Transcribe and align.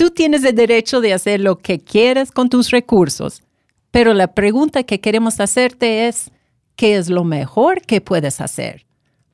Tú 0.00 0.08
tienes 0.08 0.42
el 0.44 0.54
derecho 0.54 1.02
de 1.02 1.12
hacer 1.12 1.40
lo 1.40 1.58
que 1.58 1.78
quieras 1.78 2.32
con 2.32 2.48
tus 2.48 2.70
recursos, 2.70 3.42
pero 3.90 4.14
la 4.14 4.32
pregunta 4.32 4.82
que 4.82 4.98
queremos 4.98 5.40
hacerte 5.40 6.08
es, 6.08 6.30
¿qué 6.74 6.96
es 6.96 7.10
lo 7.10 7.22
mejor 7.22 7.82
que 7.82 8.00
puedes 8.00 8.40
hacer? 8.40 8.86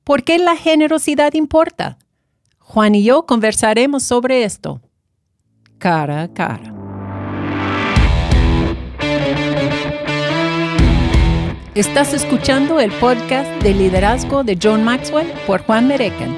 ¿Por 0.02 0.24
qué 0.24 0.40
la 0.40 0.56
generosidad 0.56 1.34
importa? 1.34 1.98
Juan 2.58 2.96
y 2.96 3.04
yo 3.04 3.26
conversaremos 3.26 4.02
sobre 4.02 4.42
esto, 4.42 4.80
cara 5.78 6.22
a 6.22 6.34
cara. 6.34 6.74
Estás 11.76 12.12
escuchando 12.12 12.80
el 12.80 12.90
podcast 12.90 13.48
de 13.62 13.72
liderazgo 13.72 14.42
de 14.42 14.58
John 14.60 14.82
Maxwell 14.82 15.32
por 15.46 15.62
Juan 15.62 15.86
Mereken. 15.86 16.36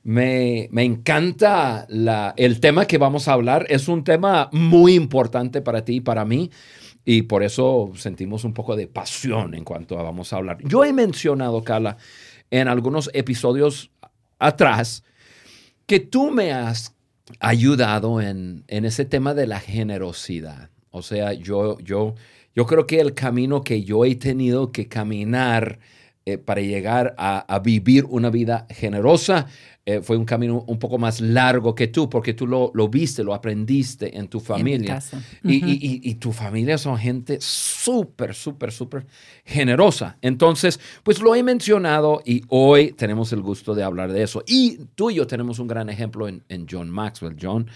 Me, 0.04 0.68
me 0.70 0.84
encanta 0.84 1.84
la, 1.88 2.34
el 2.36 2.60
tema 2.60 2.86
que 2.86 2.98
vamos 2.98 3.26
a 3.26 3.32
hablar, 3.32 3.66
es 3.70 3.88
un 3.88 4.04
tema 4.04 4.50
muy 4.52 4.94
importante 4.94 5.62
para 5.62 5.84
ti 5.84 5.96
y 5.96 6.00
para 6.00 6.24
mí. 6.24 6.52
Y 7.04 7.22
por 7.22 7.42
eso 7.42 7.90
sentimos 7.96 8.44
un 8.44 8.54
poco 8.54 8.76
de 8.76 8.86
pasión 8.86 9.56
en 9.56 9.64
cuanto 9.64 9.98
a 9.98 10.04
vamos 10.04 10.32
a 10.32 10.36
hablar. 10.36 10.58
Yo 10.62 10.84
he 10.84 10.92
mencionado, 10.92 11.64
Carla, 11.64 11.96
en 12.52 12.68
algunos 12.68 13.10
episodios 13.14 13.90
atrás, 14.38 15.02
que 15.86 16.00
tú 16.00 16.30
me 16.30 16.52
has 16.52 16.94
ayudado 17.40 18.20
en, 18.20 18.64
ese 18.68 19.04
tema 19.04 19.34
de 19.34 19.46
la 19.46 19.60
generosidad. 19.60 20.70
O 20.90 21.02
sea, 21.02 21.32
yo, 21.32 21.78
yo, 21.80 22.14
yo 22.54 22.66
creo 22.66 22.86
que 22.86 23.00
el 23.00 23.14
camino 23.14 23.62
que 23.62 23.82
yo 23.82 24.04
he 24.04 24.14
tenido 24.14 24.72
que 24.72 24.88
caminar 24.88 25.78
eh, 26.26 26.38
para 26.38 26.62
llegar 26.62 27.14
a, 27.18 27.58
vivir 27.58 28.06
una 28.08 28.30
vida 28.30 28.66
generosa 28.70 29.46
eh, 29.86 30.00
fue 30.00 30.16
un 30.16 30.24
camino 30.24 30.64
un 30.66 30.78
poco 30.78 30.96
más 30.96 31.20
largo 31.20 31.74
que 31.74 31.88
tú, 31.88 32.08
porque 32.08 32.32
tú 32.32 32.46
lo, 32.46 32.70
lo 32.72 32.88
viste, 32.88 33.22
lo 33.22 33.34
aprendiste 33.34 34.16
en 34.16 34.28
tu 34.28 34.40
familia. 34.40 35.02
y, 35.42 36.00
y, 36.10 36.14
tu 36.14 36.32
familia 36.32 36.78
son 36.78 36.96
gente 36.96 37.36
súper, 37.40 38.34
súper, 38.34 38.72
súper 38.72 39.06
generosa. 39.44 40.16
Entonces, 40.22 40.80
pues 41.02 41.20
lo 41.20 41.34
he 41.34 41.42
mencionado 41.42 42.22
y 42.24 42.42
hoy 42.48 42.92
tenemos 42.92 43.32
el 43.34 43.42
gusto 43.42 43.74
de 43.74 43.82
hablar 43.82 44.10
de 44.10 44.22
eso. 44.22 44.42
Y 44.46 44.78
tú 44.94 45.10
y 45.10 45.16
yo 45.16 45.26
tenemos 45.26 45.58
un 45.58 45.66
gran 45.66 45.90
ejemplo 45.90 46.28
en, 46.28 46.42
en 46.48 46.66
John 46.70 46.88
Maxwell. 46.88 47.36
John 47.38 47.68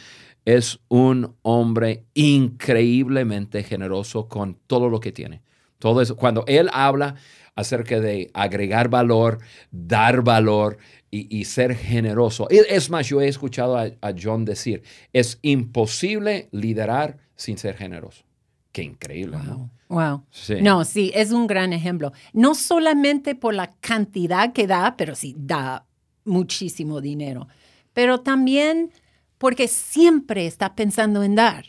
es 0.47 0.79
un 0.89 1.35
hombre 1.43 2.05
increíblemente 2.15 3.63
generoso 3.65 4.29
con 4.29 4.57
todo 4.67 4.89
lo 4.89 4.99
que 4.99 5.13
tiene. 5.13 5.43
Todo 5.79 6.03
eso. 6.03 6.17
Cuando 6.17 6.45
él 6.47 6.69
habla 6.73 7.17
acerca 7.55 7.99
de 8.01 8.31
agregar 8.35 8.89
valor, 8.89 9.39
dar 9.71 10.23
valor, 10.23 10.79
y, 11.11 11.45
ser 11.45 11.75
generoso. 11.75 12.49
Es 12.51 12.91
más, 12.91 13.07
yo 13.09 13.21
he 13.21 13.29
escuchado 13.29 13.77
a, 13.79 13.91
John 14.21 14.45
decir, 14.45 14.83
es 15.13 15.39
imposible 15.43 16.49
liderar 16.53 17.19
sin 17.35 17.57
ser 17.57 17.77
generoso. 17.77 18.25
Qué 18.73 18.83
increíble, 18.83 19.39
¿no? 19.45 19.71
Wow. 19.89 20.25
No, 20.61 20.85
sí, 20.85 21.11
es 21.15 21.33
un 21.33 21.47
gran 21.47 21.73
ejemplo. 21.73 22.13
No 22.35 22.55
solamente 22.55 23.35
por 23.35 23.55
la 23.55 23.73
cantidad 23.81 24.53
que 24.53 24.67
da, 24.67 24.97
pero 24.97 25.15
sí 25.15 25.35
da 25.39 25.87
muchísimo 26.25 27.01
dinero, 27.01 27.49
pero 27.95 28.21
también 28.21 28.91
porque 29.39 29.67
siempre 29.67 30.47
está 30.47 30.75
pensando 30.75 31.23
en 31.23 31.37
dar. 31.37 31.65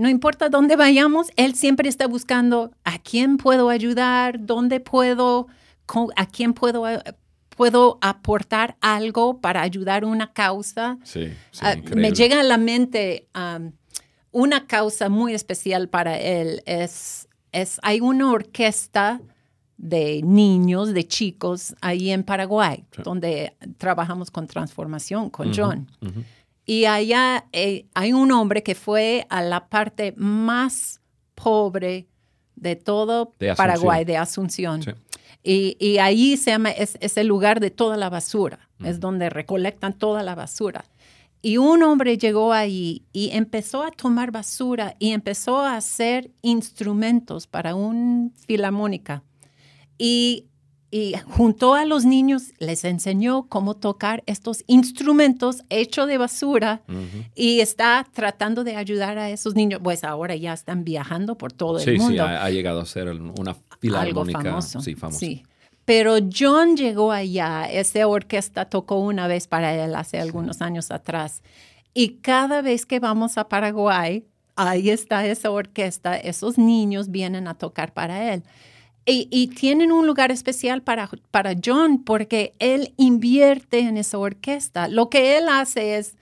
No 0.00 0.08
importa 0.08 0.48
dónde 0.48 0.76
vayamos, 0.76 1.28
él 1.36 1.54
siempre 1.54 1.88
está 1.88 2.06
buscando 2.06 2.72
a 2.84 2.98
quién 2.98 3.36
puedo 3.36 3.68
ayudar, 3.68 4.44
dónde 4.44 4.80
puedo, 4.80 5.46
a 6.16 6.26
quién 6.26 6.54
puedo 6.54 6.88
eh, 6.88 7.02
puedo 7.60 7.98
aportar 8.00 8.78
algo 8.80 9.42
para 9.42 9.60
ayudar 9.60 10.06
una 10.06 10.32
causa. 10.32 10.96
Sí, 11.04 11.30
ah, 11.60 11.76
me 11.94 12.10
llega 12.10 12.40
a 12.40 12.42
la 12.42 12.56
mente 12.56 13.28
una 14.32 14.66
causa 14.66 15.10
muy 15.10 15.34
especial 15.34 15.90
para 15.90 16.18
él. 16.18 16.62
Es, 16.64 17.28
es, 17.52 17.78
hay 17.82 18.00
una 18.00 18.32
orquesta 18.32 19.20
de 19.76 20.22
niños, 20.22 20.94
de 20.94 21.06
chicos, 21.06 21.74
ahí 21.82 22.10
en 22.10 22.22
Paraguay, 22.22 22.84
donde 23.04 23.54
trabajamos 23.76 24.30
con 24.30 24.46
transformación, 24.46 25.28
con 25.28 25.52
John. 25.54 25.86
Y 26.66 26.84
allá 26.84 27.46
eh, 27.52 27.86
hay 27.94 28.12
un 28.12 28.30
hombre 28.32 28.62
que 28.62 28.74
fue 28.74 29.26
a 29.28 29.42
la 29.42 29.68
parte 29.68 30.14
más 30.16 31.00
pobre 31.34 32.06
de 32.54 32.76
todo 32.76 33.34
Paraguay, 33.56 34.04
de 34.04 34.16
Asunción. 34.16 34.82
Y, 35.42 35.76
y 35.80 35.98
ahí 35.98 36.36
se 36.36 36.50
llama, 36.50 36.70
es, 36.70 37.16
el 37.16 37.26
lugar 37.26 37.60
de 37.60 37.70
toda 37.70 37.96
la 37.96 38.10
basura, 38.10 38.68
es 38.84 39.00
donde 39.00 39.30
recolectan 39.30 39.94
toda 39.94 40.22
la 40.22 40.34
basura. 40.34 40.84
Y 41.42 41.56
un 41.56 41.82
hombre 41.82 42.18
llegó 42.18 42.52
ahí 42.52 43.06
y 43.12 43.30
empezó 43.30 43.82
a 43.82 43.90
tomar 43.90 44.30
basura 44.30 44.94
y 44.98 45.12
empezó 45.12 45.60
a 45.60 45.76
hacer 45.76 46.30
instrumentos 46.42 47.46
para 47.46 47.74
un 47.74 48.34
filarmónica. 48.46 49.22
Y, 49.96 50.49
y 50.90 51.14
juntó 51.36 51.74
a 51.74 51.84
los 51.84 52.04
niños, 52.04 52.52
les 52.58 52.84
enseñó 52.84 53.44
cómo 53.48 53.74
tocar 53.76 54.24
estos 54.26 54.64
instrumentos 54.66 55.62
hechos 55.70 56.08
de 56.08 56.18
basura 56.18 56.82
y 57.36 57.60
está 57.60 58.06
tratando 58.12 58.64
de 58.64 58.74
ayudar 58.74 59.16
a 59.18 59.30
esos 59.30 59.54
niños. 59.54 59.80
Pues 59.84 60.02
ahora 60.02 60.34
ya 60.34 60.52
están 60.52 60.84
viajando 60.84 61.38
por 61.38 61.52
todo 61.52 61.78
el 61.78 61.98
mundo. 61.98 62.12
Sí, 62.12 62.18
ha, 62.18 62.44
ha, 62.44 62.50
llegado 62.50 62.80
a 62.80 62.86
ser 62.86 63.08
una 63.08 63.56
algo 63.96 64.24
famoso. 64.24 64.80
Sí, 64.80 64.96
famoso. 64.96 65.20
Sí. 65.20 65.44
Pero 65.84 66.16
John 66.32 66.76
llegó 66.76 67.12
allá, 67.12 67.70
esa 67.70 68.06
orquesta 68.06 68.64
tocó 68.64 68.98
una 69.00 69.26
vez 69.26 69.46
para 69.46 69.74
él 69.74 69.94
hace 69.94 70.18
algunos 70.18 70.60
años 70.60 70.90
atrás. 70.90 71.42
Y 71.94 72.18
cada 72.18 72.62
vez 72.62 72.86
que 72.86 73.00
vamos 73.00 73.38
a 73.38 73.48
Paraguay, 73.48 74.24
ahí 74.56 74.90
está 74.90 75.26
esa 75.26 75.50
orquesta, 75.50 76.16
esos 76.16 76.58
niños 76.58 77.10
vienen 77.10 77.48
a 77.48 77.54
tocar 77.54 77.92
para 77.92 78.32
él. 78.32 78.42
Y, 79.10 79.48
tienen 79.48 79.92
un 79.92 80.06
lugar 80.06 80.30
especial 80.30 80.82
para, 80.82 81.10
para 81.30 81.54
John 81.62 82.04
porque 82.04 82.54
él 82.58 82.94
invierte 82.96 83.80
en 83.80 83.96
esa 83.96 84.18
orquesta. 84.18 84.88
Lo 84.88 85.10
que 85.10 85.36
él 85.36 85.48
hace 85.48 85.96
es 85.96 86.16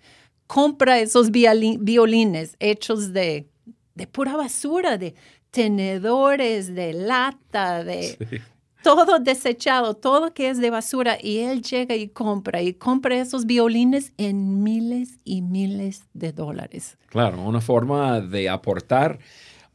compra 0.46 0.98
esos 0.98 1.30
violines 1.30 2.56
hechos 2.58 3.12
de, 3.12 3.46
de 3.94 4.06
pura 4.06 4.36
basura, 4.36 4.96
de, 4.96 5.14
tenedores 5.50 6.74
de 6.74 6.92
lata, 6.92 7.84
de 7.84 8.40
todo 8.82 9.18
desechado, 9.18 9.94
todo 9.94 10.32
que 10.34 10.50
es 10.50 10.58
de 10.58 10.70
basura. 10.70 11.18
Y 11.20 11.38
él 11.38 11.62
llega 11.62 11.94
y 11.96 12.08
compra, 12.08 12.62
y 12.62 12.74
compra 12.74 13.16
esos 13.16 13.46
violines 13.46 14.12
en 14.16 14.62
miles 14.62 15.18
y 15.24 15.42
miles 15.42 16.04
de 16.12 16.32
dólares. 16.32 16.98
Claro, 17.08 17.42
una 17.42 17.60
forma 17.60 18.20
de 18.20 18.48
aportar 18.48 19.18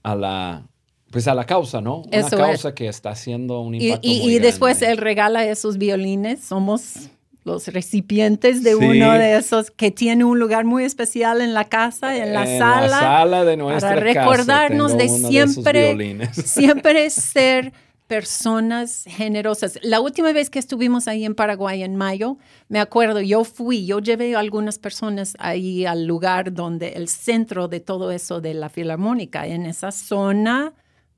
a 0.03 0.15
la, 0.15 0.67
pues 1.13 1.27
a 1.27 1.35
la 1.35 1.45
causa, 1.45 1.79
¿no? 1.79 2.01
Una 2.11 2.29
causa 2.29 2.73
que 2.73 2.87
está 2.87 3.11
haciendo 3.11 3.61
un 3.61 3.75
impacto. 3.75 4.05
Y, 4.05 4.13
y, 4.13 4.35
y 4.35 4.39
después 4.39 4.81
él 4.81 4.97
regala 4.97 5.45
esos 5.45 5.77
violines. 5.77 6.43
Somos 6.43 7.11
los 7.43 7.67
recipientes 7.67 8.63
de 8.63 8.75
uno 8.75 9.13
de 9.13 9.37
esos 9.37 9.69
que 9.69 9.91
tiene 9.91 10.23
un 10.23 10.39
lugar 10.39 10.65
muy 10.65 10.85
especial 10.85 11.41
en 11.41 11.53
la 11.53 11.65
casa, 11.65 12.17
en 12.17 12.33
la 12.33 12.45
sala. 12.47 12.87
La 12.87 12.99
sala 12.99 13.45
de 13.45 13.57
nuestra 13.57 13.89
para 13.89 14.01
recordarnos 14.01 14.97
de 14.97 15.07
siempre, 15.07 16.29
siempre 16.33 17.07
ser 17.11 17.73
personas 18.07 19.03
generosas. 19.05 19.77
La 19.83 19.99
última 19.99 20.33
vez 20.33 20.49
que 20.49 20.57
estuvimos 20.57 21.07
ahí 21.07 21.25
en 21.25 21.35
Paraguay 21.35 21.83
en 21.83 21.95
mayo, 21.95 22.37
me 22.69 22.79
acuerdo, 22.79 23.21
yo 23.21 23.43
fui, 23.43 23.85
yo 23.85 23.99
llevé 23.99 24.35
a 24.35 24.39
algunas 24.39 24.79
personas 24.79 25.35
ahí 25.37 25.85
al 25.85 26.07
lugar 26.07 26.53
donde 26.53 26.89
el 26.93 27.07
centro 27.07 27.67
de 27.67 27.81
todo 27.81 28.09
eso 28.11 28.41
de 28.41 28.55
la 28.55 28.69
filarmónica, 28.69 29.45
en 29.45 29.67
esa 29.67 29.91
zona 29.91 30.73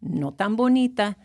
no 0.06 0.34
tan 0.34 0.56
bonita. 0.56 1.18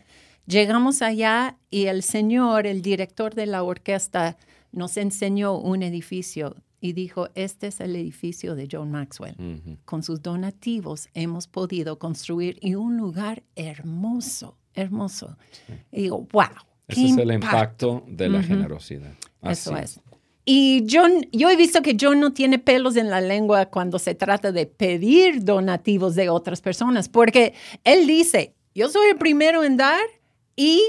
Llegamos 0.45 1.01
allá 1.01 1.57
y 1.69 1.85
el 1.85 2.03
señor, 2.03 2.67
el 2.67 2.81
director 2.81 3.35
de 3.35 3.45
la 3.45 3.63
orquesta, 3.63 4.37
nos 4.71 4.97
enseñó 4.97 5.57
un 5.57 5.83
edificio 5.83 6.55
y 6.79 6.93
dijo, 6.93 7.29
este 7.35 7.67
es 7.67 7.79
el 7.79 7.95
edificio 7.95 8.55
de 8.55 8.67
John 8.69 8.91
Maxwell. 8.91 9.35
Con 9.85 10.01
sus 10.01 10.21
donativos 10.21 11.09
hemos 11.13 11.47
podido 11.47 11.99
construir 11.99 12.57
y 12.59 12.75
un 12.75 12.97
lugar 12.97 13.43
hermoso, 13.55 14.57
hermoso. 14.73 15.37
Y 15.91 16.03
digo, 16.03 16.27
wow. 16.31 16.47
Ese 16.87 17.05
es 17.05 17.17
el 17.17 17.31
impacto 17.31 18.03
de 18.07 18.29
la 18.29 18.43
generosidad. 18.43 19.13
Eso 19.43 19.77
es. 19.77 20.01
Y 20.43 20.87
John, 20.89 21.27
yo 21.31 21.49
he 21.49 21.55
visto 21.55 21.83
que 21.83 21.95
John 21.99 22.19
no 22.19 22.33
tiene 22.33 22.57
pelos 22.57 22.95
en 22.95 23.09
la 23.11 23.21
lengua 23.21 23.67
cuando 23.67 23.99
se 23.99 24.15
trata 24.15 24.51
de 24.51 24.65
pedir 24.65 25.45
donativos 25.45 26.15
de 26.15 26.29
otras 26.29 26.61
personas, 26.61 27.07
porque 27.09 27.53
él 27.83 28.07
dice, 28.07 28.55
yo 28.73 28.89
soy 28.89 29.09
el 29.09 29.17
primero 29.17 29.63
en 29.63 29.77
dar 29.77 30.03
y 30.55 30.81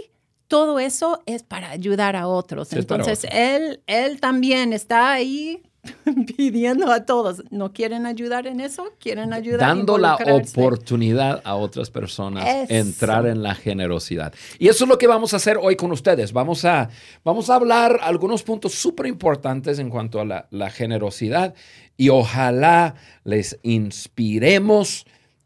todo 0.48 0.78
eso 0.78 1.22
es 1.26 1.42
para 1.42 1.70
ayudar 1.70 2.14
a 2.14 2.26
otros. 2.26 2.68
Sí, 2.68 2.76
Entonces, 2.78 3.26
él, 3.32 3.80
él 3.86 4.20
también 4.20 4.72
está 4.72 5.10
ahí 5.12 5.62
pidiendo 6.36 6.92
a 6.92 7.04
todos, 7.06 7.42
¿no 7.50 7.72
quieren 7.72 8.06
ayudar 8.06 8.46
en 8.46 8.60
eso? 8.60 8.84
¿Quieren 9.00 9.32
ayudar? 9.32 9.60
Dando 9.60 9.98
la 9.98 10.14
oportunidad 10.14 11.40
a 11.44 11.54
otras 11.56 11.90
personas 11.90 12.46
Eso. 12.46 12.72
entrar 12.74 13.26
en 13.26 13.42
la 13.42 13.54
generosidad. 13.54 14.32
Y 14.58 14.68
eso 14.68 14.84
es 14.84 14.88
lo 14.88 14.98
que 14.98 15.06
vamos 15.06 15.32
a 15.32 15.38
hacer 15.38 15.58
hoy 15.60 15.74
con 15.74 15.90
ustedes. 15.90 16.32
Vamos 16.32 16.64
a, 16.64 16.88
vamos 17.24 17.50
a 17.50 17.56
hablar 17.56 17.98
algunos 18.02 18.42
puntos 18.42 18.74
súper 18.74 19.06
importantes 19.06 19.78
en 19.78 19.90
cuanto 19.90 20.20
a 20.20 20.24
la, 20.24 20.46
la 20.50 20.70
generosidad 20.70 21.54
y 21.96 22.10
ojalá 22.10 22.94
les 23.24 23.58
inspiremos 23.62 25.04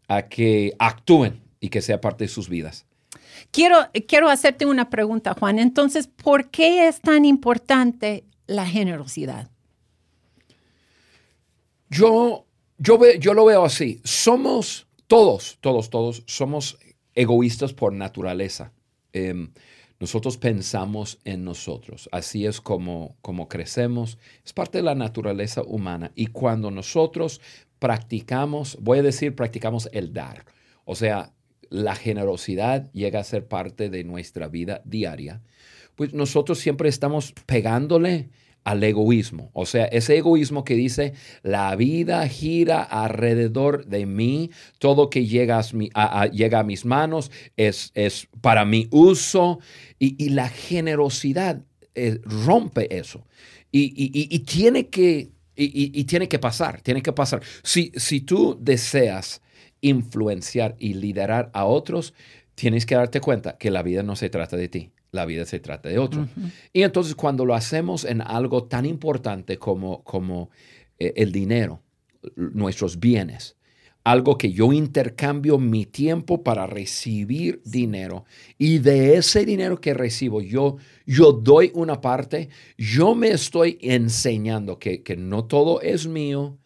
a 0.09 0.23
que 0.23 0.75
actúen 0.79 1.46
y 1.61 1.69
que 1.69 1.81
sea 1.83 2.01
parte 2.01 2.25
de 2.25 2.29
sus 2.29 2.49
vidas. 2.49 2.87
Quiero, 3.51 3.77
quiero 4.09 4.29
hacerte 4.29 4.67
una 4.67 4.91
pregunta, 4.91 5.35
Juan. 5.35 5.59
Entonces, 5.59 6.07
¿por 6.09 6.51
qué 6.51 6.89
es 6.89 7.01
tan 7.01 7.25
importante 7.25 8.25
la 8.47 8.67
generosidad? 8.67 9.51
Yo, 11.89 12.47
yo, 12.79 12.99
ve- 12.99 13.19
yo 13.21 13.35
lo 13.35 13.45
veo 13.45 13.65
así. 13.65 14.01
Somos 14.05 14.87
todos, 15.07 15.59
todos, 15.61 15.91
todos, 15.91 16.23
somos 16.27 16.79
egoístas 17.15 17.73
por 17.73 17.93
naturaleza. 17.93 18.73
Em, 19.13 19.53
nosotros 20.01 20.37
pensamos 20.37 21.19
en 21.25 21.45
nosotros. 21.45 22.09
Así 22.13 22.45
es 22.45 22.61
como, 22.61 23.17
como 23.23 23.49
crecemos. 23.49 24.19
Es 24.45 24.53
parte 24.53 24.79
de 24.79 24.85
la 24.85 24.95
naturaleza 24.95 25.63
humana. 25.63 26.13
Y 26.15 26.27
cuando 26.27 26.71
nosotros 26.71 27.41
practicamos, 27.79 28.77
voy 28.81 28.99
a 28.99 29.03
decir, 29.03 29.35
practicamos 29.35 29.89
el 29.93 30.13
dar. 30.13 30.45
O 30.85 30.95
sea, 30.95 31.33
la 31.71 31.95
generosidad 31.95 32.91
llega 32.93 33.21
a 33.21 33.25
ser 33.25 33.47
parte 33.47 33.91
de 33.91 34.05
nuestra 34.05 34.49
vida 34.49 34.83
diaria. 34.85 35.43
Pues 35.95 36.13
nosotros 36.13 36.59
siempre 36.59 36.89
estamos 36.89 37.33
pegándole 37.47 38.29
al 38.65 38.83
egoísmo. 38.83 39.51
O 39.53 39.65
sea, 39.65 39.85
ese 39.85 40.17
egoísmo 40.19 40.65
que 40.65 40.75
dice, 40.75 41.13
la 41.43 41.75
vida 41.77 42.27
gira 42.29 42.83
alrededor 42.83 43.87
de 43.87 44.07
mí, 44.07 44.51
todo 44.79 45.09
que 45.09 45.25
llega 45.27 45.61
a, 45.95 46.27
llega 46.27 46.59
a 46.59 46.65
mis 46.65 46.85
manos 46.85 47.31
es, 47.57 47.93
es 47.95 48.29
para 48.41 48.65
mi 48.65 48.89
uso 48.91 49.61
y, 50.01 50.23
y 50.23 50.31
la 50.31 50.49
generosidad 50.49 51.63
eh, 51.95 52.19
rompe 52.25 52.99
eso. 52.99 53.25
Y, 53.71 53.85
y- 53.97 54.11
y- 54.35 54.39
tiene 54.41 54.89
que, 54.89 55.31
y 55.55 56.05
tiene 56.05 56.29
que 56.29 56.39
pasar, 56.39 56.81
tiene 56.81 57.03
que 57.03 57.13
pasar. 57.13 57.43
Si, 57.63 57.93
si 57.97 58.21
tú 58.21 58.59
deseas 58.61 59.43
influenciar 59.81 60.77
y 60.79 60.95
liderar 60.95 61.51
a 61.53 61.65
otros, 61.65 62.15
tienes 62.55 62.87
que 62.87 62.95
darte 62.95 63.21
cuenta 63.21 63.57
que 63.59 63.71
la 63.71 63.83
vida 63.83 64.03
no 64.03 64.17
se 64.17 64.31
trata 64.31 64.57
de 64.57 64.69
ti, 64.69 64.91
la 65.13 65.27
vida 65.27 65.45
se 65.45 65.61
trata 65.61 65.89
de 65.89 65.99
otro. 65.99 66.29
Y 66.73 66.83
entonces 66.83 67.15
cuando 67.15 67.45
lo 67.45 67.55
hacemos 67.55 68.05
en 68.05 68.21
algo 68.21 68.65
tan 68.65 68.87
importante 68.87 69.59
como, 69.59 70.03
como 70.03 70.51
eh, 70.99 71.13
el 71.17 71.33
dinero, 71.33 71.83
nuestros 72.37 72.99
bienes, 72.99 73.57
algo 74.07 74.39
que 74.39 74.53
yo 74.53 74.73
intercambio 74.73 75.59
mi 75.59 75.85
tiempo 75.85 76.45
para 76.45 76.69
recibir 76.69 77.61
dinero 77.65 78.25
y 78.57 78.79
de 78.79 79.17
ese 79.17 79.45
dinero 79.45 79.81
que 79.81 79.95
recibo 79.95 80.41
yo, 80.41 80.77
yo 81.07 81.33
doy 81.33 81.73
una 81.75 82.01
parte, 82.01 82.49
yo 82.79 83.17
me 83.17 83.31
estoy 83.31 83.79
enseñando 83.81 84.79
que, 84.79 85.03
que 85.03 85.17
no 85.17 85.45
todo 85.47 85.81
es 85.81 86.07
mío, 86.07 86.57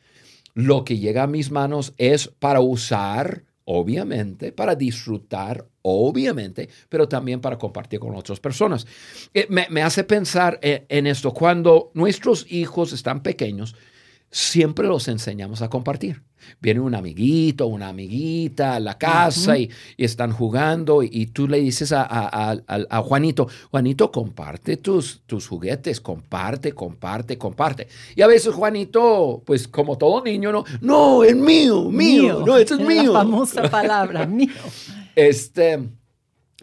lo 0.55 0.85
que 0.85 0.99
llega 0.99 1.25
a 1.25 1.27
mis 1.27 1.51
manos 1.51 1.95
es 1.97 2.29
para 2.29 2.61
usar, 2.61 3.45
obviamente, 3.65 4.53
para 4.53 4.75
disfrutar, 4.75 5.67
obviamente, 5.83 6.69
pero 6.89 7.09
también 7.09 7.41
para 7.41 7.59
compartir 7.59 8.01
con 8.01 8.15
otras 8.15 8.41
personas. 8.41 8.87
Eh, 9.35 9.47
me, 9.49 9.83
hace 9.83 10.05
pensar 10.05 10.59
eh, 10.63 10.87
en 10.89 11.07
esto. 11.07 11.33
Cuando 11.33 11.91
nuestros 11.95 12.51
hijos 12.51 12.93
están 12.93 13.23
pequeños, 13.23 13.75
siempre 14.31 14.87
los 14.87 15.09
enseñamos 15.09 15.61
a 15.63 15.69
compartir. 15.69 16.23
Viene 16.61 16.81
un 16.81 16.95
amiguito, 16.95 17.67
una 17.67 17.89
amiguita 17.89 18.75
a 18.77 18.81
la 18.81 18.97
casa 18.97 19.59
y, 19.59 19.71
y 19.97 20.05
están 20.05 20.33
jugando 20.33 21.03
y, 21.03 21.11
y 21.13 21.27
tú 21.27 21.47
le 21.47 21.59
dices 21.61 21.93
a, 21.93 22.03
a- 22.03 22.51
a- 22.53 22.59
a- 22.67 22.87
a 22.99 23.03
Juanito, 23.03 23.47
Juanito, 23.71 24.11
comparte 24.11 24.79
tus, 24.79 25.21
tus 25.27 25.47
juguetes, 25.47 26.01
comparte, 26.01 26.73
comparte, 26.73 27.37
comparte. 27.37 27.89
Y 28.17 28.23
a 28.23 28.27
veces 28.27 28.55
Juanito, 28.55 29.43
pues 29.45 29.69
como 29.69 29.99
todo 29.99 30.25
niño, 30.25 30.51
no, 30.51 30.65
no, 30.81 31.25
es 31.25 31.37
mío, 31.37 31.91
mío, 31.91 32.43
no, 32.47 32.57
esto 32.57 32.75
es 32.77 32.81
mío. 32.87 33.13
La 33.13 33.19
famosa 33.21 33.63
palabra, 33.71 34.27
mío. 34.27 34.49
Este, 35.15 35.79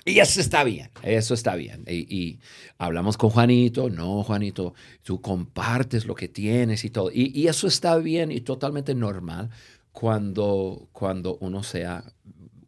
y 0.06 0.20
eso 0.20 0.40
está 0.40 0.64
bien, 0.64 0.90
eso 1.04 1.34
está 1.34 1.56
bien. 1.56 1.84
Y, 1.88 2.40
hablamos 2.78 3.18
con 3.18 3.30
Juanito, 3.30 3.90
no, 3.90 4.24
Juanito, 4.24 4.74
tú 5.04 5.22
compartes 5.22 6.06
lo 6.06 6.16
que 6.16 6.28
tienes 6.28 6.84
y 6.86 6.90
todo. 6.90 7.12
Y, 7.12 7.32
y 7.38 7.48
eso 7.48 7.68
está 7.68 7.98
bien 7.98 8.32
y 8.32 8.42
totalmente 8.42 8.96
normal 8.96 9.50
cuando, 9.92 10.90
cuando 10.92 11.38
uno 11.42 11.64
sea, 11.64 12.04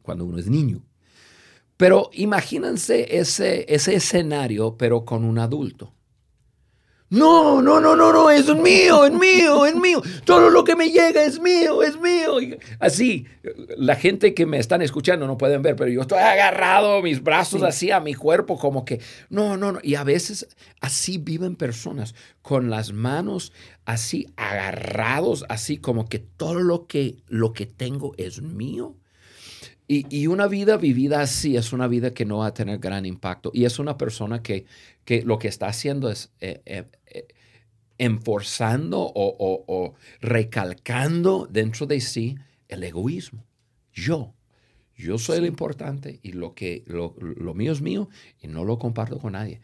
cuando 0.01 0.25
uno 0.25 0.39
es 0.39 0.47
niño. 0.47 0.83
Pero 1.77 2.09
imagínense 2.13 3.19
ese, 3.19 3.65
ese 3.73 3.95
escenario, 3.95 4.75
pero 4.77 5.05
con 5.05 5.23
un 5.23 5.39
adulto. 5.39 5.93
No, 7.11 7.59
no, 7.59 7.79
no, 7.79 7.95
no, 7.95 8.13
no, 8.13 8.29
es 8.29 8.55
mío, 8.55 9.03
es 9.03 9.13
mío, 9.13 9.65
es 9.65 9.75
mío. 9.75 9.99
Todo 10.25 10.51
lo 10.51 10.63
que 10.63 10.75
me 10.75 10.91
llega 10.91 11.23
es 11.23 11.39
mío, 11.39 11.81
es 11.81 11.99
mío. 11.99 12.39
Y 12.39 12.55
Así, 12.79 13.25
la 13.77 13.95
gente 13.95 14.35
que 14.35 14.45
me 14.45 14.59
están 14.59 14.83
escuchando 14.83 15.25
no 15.25 15.35
pueden 15.35 15.63
ver, 15.63 15.75
pero 15.75 15.89
yo 15.89 16.01
estoy 16.01 16.19
agarrado, 16.19 17.01
mis 17.01 17.23
brazos 17.23 17.63
así 17.63 17.89
a 17.89 17.99
mi 17.99 18.13
cuerpo, 18.13 18.59
como 18.59 18.85
que, 18.85 19.01
no, 19.29 19.57
no, 19.57 19.71
no. 19.71 19.79
Y 19.81 19.95
a 19.95 20.03
veces 20.03 20.47
así 20.81 21.17
viven 21.17 21.55
personas, 21.55 22.13
con 22.43 22.69
las 22.69 22.93
manos 22.93 23.53
así 23.85 24.27
agarrados, 24.35 25.45
así 25.49 25.77
como 25.77 26.07
que 26.07 26.19
todo 26.19 26.59
lo 26.59 26.85
que, 26.85 27.17
lo 27.27 27.53
que 27.53 27.65
tengo 27.65 28.13
es 28.17 28.43
mío. 28.43 28.95
Y, 29.87 30.05
y 30.15 30.27
una 30.27 30.45
vida 30.45 30.77
vivida 30.77 31.21
así 31.21 31.57
es 31.57 31.73
una 31.73 31.87
vida 31.87 32.13
que 32.13 32.23
no 32.23 32.37
va 32.37 32.47
a 32.47 32.53
tener 32.53 32.77
gran 32.77 33.07
impacto. 33.07 33.49
Y 33.51 33.65
es 33.65 33.79
una 33.79 33.97
persona 33.97 34.43
que, 34.43 34.65
que 35.03 35.23
lo 35.23 35.39
que 35.39 35.47
está 35.47 35.65
haciendo 35.65 36.11
es 36.11 36.31
eh, 36.39 36.61
eh, 36.67 36.83
enforzando 37.99 38.99
o, 38.99 39.11
o- 39.13 39.63
o 39.67 39.93
recalcando 40.21 41.47
dentro 41.49 41.85
de 41.85 42.01
sí 42.01 42.35
el 42.67 42.83
egoísmo. 42.83 43.45
Yo. 43.93 44.33
Yo 44.97 45.17
soy 45.17 45.39
lo 45.39 45.45
importante 45.45 46.19
y 46.23 46.33
lo, 46.33 46.53
que, 46.53 46.83
lo, 46.85 47.15
lo 47.19 47.53
mío 47.53 47.71
es 47.71 47.79
mío 47.81 48.09
y 48.41 48.47
no 48.49 48.65
lo 48.65 48.77
comparto 48.77 49.17
con 49.17 49.31
nadie. 49.31 49.61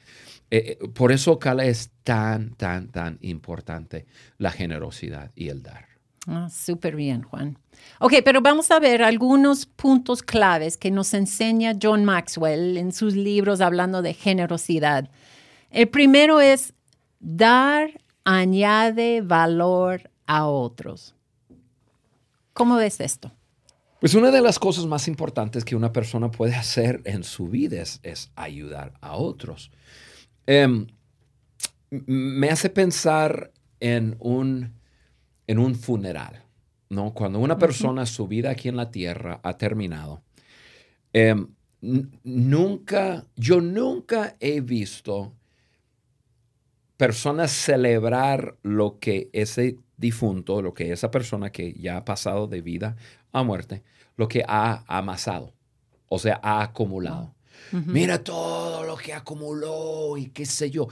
Eh, 0.49 0.77
eh, 0.81 0.87
por 0.87 1.11
eso, 1.11 1.39
Cala, 1.39 1.65
es 1.65 1.91
tan, 2.05 2.51
tan, 2.55 2.87
tan 2.87 3.17
importante 3.21 4.05
la 4.37 4.51
generosidad 4.51 5.31
y 5.35 5.49
el 5.49 5.61
dar. 5.61 5.87
Ah, 6.27 6.47
Súper 6.49 6.95
bien, 6.95 7.21
Juan. 7.23 7.57
Ok, 7.99 8.13
pero 8.23 8.39
vamos 8.41 8.71
a 8.71 8.79
ver 8.79 9.03
algunos 9.03 9.65
puntos 9.65 10.23
claves 10.23 10.77
que 10.77 10.89
nos 10.89 11.13
enseña 11.13 11.73
John 11.81 12.05
Maxwell 12.05 12.77
en 12.77 12.93
sus 12.93 13.13
libros 13.15 13.59
hablando 13.59 14.01
de 14.01 14.13
generosidad. 14.13 15.09
El 15.69 15.89
primero 15.89 16.39
es 16.39 16.73
dar 17.19 17.91
añade 18.25 19.21
valor 19.21 20.11
a 20.25 20.47
otros. 20.47 21.15
¿Cómo 22.53 22.75
ves 22.75 22.99
esto? 22.99 23.31
Pues 23.99 24.13
una 24.13 24.31
de 24.31 24.41
las 24.41 24.59
cosas 24.59 24.85
más 24.85 25.07
importantes 25.07 25.63
que 25.63 25.75
una 25.75 25.91
persona 25.91 26.29
puede 26.29 26.55
hacer 26.55 27.01
en 27.05 27.23
su 27.23 27.47
vida 27.47 27.81
es, 27.81 27.99
es 28.03 28.31
ayudar 28.35 28.93
a 29.01 29.15
otros. 29.15 29.71
Em, 30.45 30.87
me 31.89 32.49
hace 32.49 32.69
pensar 32.69 33.51
en 33.79 34.15
un, 34.19 34.73
en 35.47 35.59
un 35.59 35.75
funeral, 35.75 36.43
¿no? 36.89 37.13
Cuando 37.13 37.39
una 37.39 37.57
persona, 37.57 38.05
su 38.05 38.27
vida 38.27 38.51
aquí 38.51 38.67
en 38.67 38.75
la 38.75 38.91
tierra 38.91 39.39
ha 39.43 39.57
terminado, 39.57 40.21
em, 41.13 41.47
nunca, 41.81 43.25
yo 43.35 43.61
nunca 43.61 44.35
he 44.39 44.61
visto 44.61 45.33
personas 46.97 47.51
celebrar 47.51 48.57
lo 48.63 48.99
que 48.99 49.29
ese 49.33 49.77
difunto, 49.97 50.61
lo 50.61 50.73
que 50.73 50.91
esa 50.91 51.11
persona 51.11 51.51
que 51.51 51.73
ya 51.73 51.97
ha 51.97 52.05
pasado 52.05 52.47
de 52.47 52.61
vida 52.61 52.95
a 53.31 53.43
muerte, 53.43 53.83
lo 54.17 54.27
que 54.27 54.43
ha 54.47 54.83
amasado, 54.87 55.53
o 56.07 56.19
sea, 56.19 56.39
ha 56.43 56.61
acumulado. 56.61 57.33
Mira 57.71 58.23
todo 58.23 58.83
lo 58.83 58.95
que 58.95 59.13
acumuló 59.13 60.17
y 60.17 60.27
qué 60.27 60.45
sé 60.45 60.69
yo. 60.69 60.87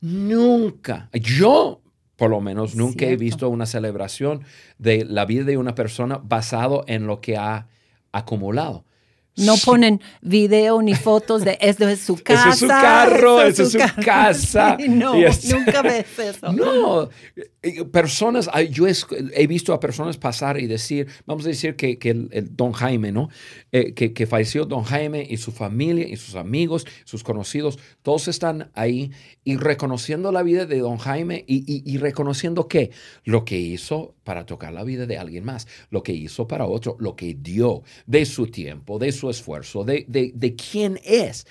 Nunca, 0.00 1.08
yo 1.12 1.82
Por 2.16 2.30
lo 2.30 2.40
menos 2.40 2.74
nunca 2.74 3.04
he 3.04 3.16
visto 3.16 3.48
una 3.50 3.66
celebración 3.66 4.42
de 4.78 5.04
la 5.04 5.26
vida 5.26 5.44
de 5.44 5.58
una 5.58 5.74
persona 5.74 6.18
basado 6.22 6.82
en 6.86 7.06
lo 7.06 7.20
que 7.20 7.36
ha 7.36 7.68
acumulado. 8.10 8.85
No 9.36 9.54
ponen 9.64 10.00
video 10.22 10.80
ni 10.80 10.94
fotos 10.94 11.44
de 11.44 11.58
esto 11.60 11.86
es 11.88 12.00
su 12.00 12.16
casa. 12.16 12.48
Ese 12.48 12.50
es 12.50 12.58
su 12.60 12.68
carro, 12.68 13.42
esa 13.42 13.62
es 13.64 13.72
su 13.72 13.78
casa. 14.04 14.76
Sí, 14.80 14.88
no, 14.88 15.14
nunca 15.14 15.82
ves 15.82 16.18
eso. 16.18 16.52
No, 16.52 17.08
eh, 17.62 17.84
personas, 17.84 18.48
yo 18.70 18.86
he 18.86 19.46
visto 19.46 19.74
a 19.74 19.80
personas 19.80 20.16
pasar 20.16 20.58
y 20.58 20.66
decir, 20.66 21.06
vamos 21.26 21.44
a 21.44 21.48
decir 21.48 21.76
que, 21.76 21.98
que 21.98 22.10
el, 22.10 22.28
el 22.32 22.56
don 22.56 22.72
Jaime, 22.72 23.12
¿no? 23.12 23.28
Eh, 23.72 23.92
que, 23.92 24.12
que 24.14 24.26
falleció 24.26 24.64
don 24.64 24.84
Jaime 24.84 25.26
y 25.28 25.36
su 25.36 25.52
familia 25.52 26.08
y 26.08 26.16
sus 26.16 26.34
amigos, 26.34 26.86
sus 27.04 27.22
conocidos, 27.22 27.78
todos 28.02 28.28
están 28.28 28.70
ahí 28.74 29.10
y 29.44 29.56
reconociendo 29.56 30.32
la 30.32 30.42
vida 30.42 30.64
de 30.66 30.78
don 30.78 30.96
Jaime 30.96 31.44
y, 31.46 31.56
y- 31.70 31.82
y 31.84 31.98
reconociendo 31.98 32.68
que 32.68 32.90
lo 33.24 33.44
que 33.44 33.58
hizo 33.58 34.14
para 34.24 34.44
tocar 34.46 34.72
la 34.72 34.82
vida 34.82 35.06
de 35.06 35.18
alguien 35.18 35.44
más, 35.44 35.68
lo 35.90 36.02
que 36.02 36.12
hizo 36.12 36.48
para 36.48 36.66
otro, 36.66 36.96
lo 36.98 37.14
que 37.14 37.34
dio 37.38 37.82
de 38.06 38.24
su 38.24 38.46
tiempo, 38.48 38.98
de 38.98 39.12
su 39.12 39.25
esfuerzo, 39.30 39.84
de, 39.84 40.04
de, 40.08 40.32
de 40.34 40.54
quién 40.56 41.00
es. 41.04 41.46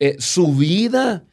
Eh, 0.00 0.16
su 0.18 0.54
vida 0.54 1.24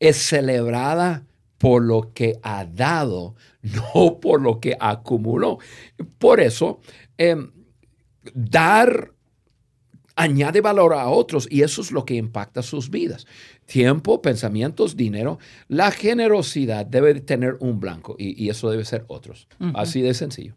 es 0.00 0.16
celebrada 0.18 1.24
por 1.58 1.82
lo 1.82 2.12
que 2.12 2.38
ha 2.42 2.64
dado, 2.64 3.34
no 3.62 4.18
por 4.20 4.40
lo 4.40 4.60
que 4.60 4.76
acumuló. 4.78 5.58
Por 6.18 6.40
eso, 6.40 6.80
em, 7.16 7.50
dar 8.34 9.12
añade 10.14 10.60
valor 10.60 10.92
a 10.92 11.08
otros 11.08 11.48
y 11.50 11.62
eso 11.62 11.80
es 11.80 11.90
lo 11.90 12.04
que 12.04 12.14
impacta 12.16 12.62
sus 12.62 12.90
vidas. 12.90 13.26
Tiempo, 13.64 14.20
pensamientos, 14.20 14.94
dinero. 14.96 15.38
La 15.68 15.90
generosidad 15.90 16.84
debe 16.84 17.14
de 17.14 17.20
tener 17.20 17.56
un 17.60 17.80
blanco 17.80 18.14
y, 18.18 18.44
y 18.44 18.50
eso 18.50 18.70
debe 18.70 18.84
ser 18.84 19.04
otros. 19.08 19.48
Así 19.74 20.02
de 20.02 20.12
sencillo. 20.12 20.54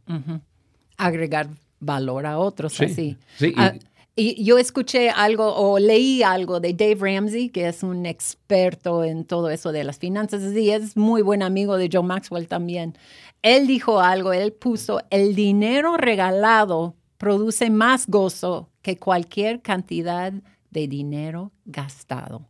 Agregar 0.97 1.49
valor 1.79 2.25
a 2.25 2.37
otros, 2.37 2.73
Sí, 2.73 2.85
así. 2.85 3.17
sí, 3.37 3.47
y- 3.47 3.53
Ah, 3.57 3.73
y 4.15 4.41
yo 4.43 4.57
escuché 4.57 5.09
algo 5.09 5.53
o 5.53 5.77
leí 5.77 6.23
algo 6.23 6.61
de 6.61 6.73
Dave 6.73 6.95
Ramsey, 6.95 7.49
que 7.49 7.67
es 7.67 7.83
un 7.83 8.05
experto 8.05 9.03
en 9.03 9.25
todo 9.25 9.49
eso 9.49 9.73
de 9.73 9.83
las 9.83 9.99
finanzas 9.99 10.41
y 10.55 10.71
es 10.71 10.95
muy 10.95 11.21
buen 11.21 11.43
amigo 11.43 11.77
de 11.77 11.89
Joe 11.91 12.03
Maxwell 12.03 12.47
también. 12.47 12.97
Él 13.41 13.67
dijo 13.67 13.99
algo, 13.99 14.31
él 14.31 14.53
puso, 14.53 15.01
el 15.09 15.35
dinero 15.35 15.97
regalado 15.97 16.95
produce 17.17 17.69
más 17.69 18.07
gozo 18.07 18.69
que 18.81 18.97
cualquier 18.97 19.61
cantidad 19.61 20.31
de 20.71 20.87
dinero 20.87 21.51
gastado. 21.65 22.47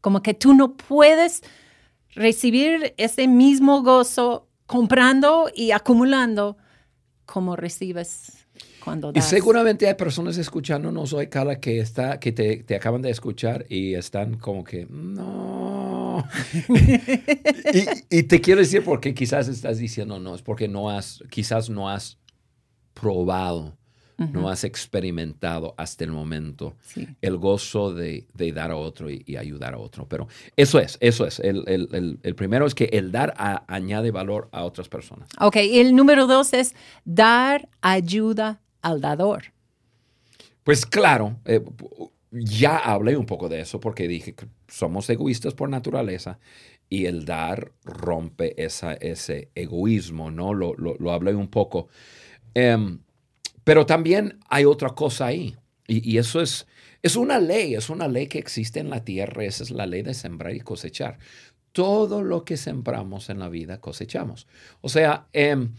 Como 0.00 0.22
que 0.22 0.34
tú 0.34 0.54
no 0.54 0.76
puedes 0.76 1.42
recibir 2.14 2.94
ese 2.96 3.28
mismo 3.28 3.82
gozo 3.82 4.48
comprando 4.66 5.50
y 5.54 5.70
acumulando 5.70 6.56
como 7.26 7.54
recibes 7.54 8.35
cuando 8.86 9.10
Y 9.10 9.14
das. 9.14 9.28
seguramente 9.28 9.86
hay 9.88 9.94
personas 9.94 10.38
escuchándonos 10.38 11.12
hoy, 11.12 11.26
Carla, 11.26 11.58
que, 11.60 11.80
está, 11.80 12.18
que 12.20 12.30
te, 12.32 12.62
te 12.62 12.76
acaban 12.76 13.02
de 13.02 13.10
escuchar 13.10 13.66
y 13.68 13.94
están 13.94 14.38
como 14.38 14.62
que, 14.64 14.86
no. 14.88 16.24
y, 18.10 18.18
y 18.18 18.22
te 18.22 18.40
quiero 18.40 18.60
decir 18.60 18.82
porque 18.84 19.12
quizás 19.12 19.48
estás 19.48 19.78
diciendo 19.78 20.18
no, 20.18 20.34
es 20.34 20.42
porque 20.42 20.68
no 20.68 20.88
has, 20.90 21.22
quizás 21.30 21.68
no 21.68 21.90
has 21.90 22.18
probado, 22.94 23.76
no 24.32 24.48
has 24.48 24.64
experimentado 24.64 25.74
hasta 25.76 26.02
el 26.04 26.10
momento 26.10 26.74
Sí. 26.80 27.06
el 27.20 27.36
gozo 27.36 27.92
de, 27.92 28.26
de 28.32 28.50
dar 28.52 28.70
a 28.70 28.76
otro 28.76 29.10
y, 29.10 29.22
y 29.26 29.36
ayudar 29.36 29.74
a 29.74 29.78
otro. 29.78 30.06
Pero 30.08 30.26
eso 30.56 30.78
es, 30.78 30.96
eso 31.02 31.26
es. 31.26 31.38
El, 31.40 31.64
el- 31.66 31.88
el- 31.92 32.18
el 32.22 32.34
primero 32.34 32.64
es 32.66 32.74
que 32.74 32.84
el 32.92 33.12
dar 33.12 33.34
a- 33.36 33.64
añade 33.68 34.10
valor 34.12 34.48
a 34.52 34.64
otras 34.64 34.88
personas. 34.88 35.28
Ok, 35.38 35.56
y 35.56 35.80
el 35.80 35.94
número 35.94 36.26
dos 36.26 36.54
es 36.54 36.74
dar 37.04 37.68
ayuda 37.82 38.62
al 38.82 39.00
dador. 39.00 39.52
Pues 40.64 40.84
claro, 40.84 41.38
eh, 41.44 41.62
ya 42.32 42.78
hablé 42.78 43.16
un 43.16 43.26
poco 43.26 43.48
de 43.48 43.60
eso 43.60 43.80
porque 43.80 44.08
dije 44.08 44.34
que 44.34 44.46
somos 44.68 45.08
egoístas 45.10 45.54
por 45.54 45.68
naturaleza 45.68 46.38
y 46.88 47.06
el 47.06 47.24
dar 47.24 47.72
rompe 47.84 48.54
ese 48.62 49.50
egoísmo, 49.54 50.30
¿no? 50.30 50.54
Lo, 50.54 50.74
lo, 50.74 51.12
hablé 51.12 51.34
un 51.34 51.48
poco. 51.48 51.88
Em, 52.54 53.00
pero 53.64 53.86
también 53.86 54.38
hay 54.48 54.64
otra 54.64 54.90
cosa 54.90 55.26
ahí 55.26 55.56
y, 55.86 56.12
y 56.12 56.18
eso 56.18 56.40
es, 56.40 56.66
es 57.02 57.16
una 57.16 57.38
ley, 57.38 57.74
es 57.74 57.90
una 57.90 58.08
ley 58.08 58.26
que 58.26 58.38
existe 58.38 58.80
en 58.80 58.90
la 58.90 59.04
tierra, 59.04 59.44
esa 59.44 59.62
es 59.62 59.70
la 59.70 59.86
ley 59.86 60.02
de 60.02 60.14
sembrar 60.14 60.54
y 60.54 60.60
cosechar. 60.60 61.18
Todo 61.72 62.22
lo 62.22 62.44
que 62.44 62.56
sembramos 62.56 63.28
en 63.30 63.38
la 63.38 63.48
vida 63.48 63.80
cosechamos. 63.80 64.46
O 64.80 64.88
sea, 64.88 65.26
em, 65.32 65.74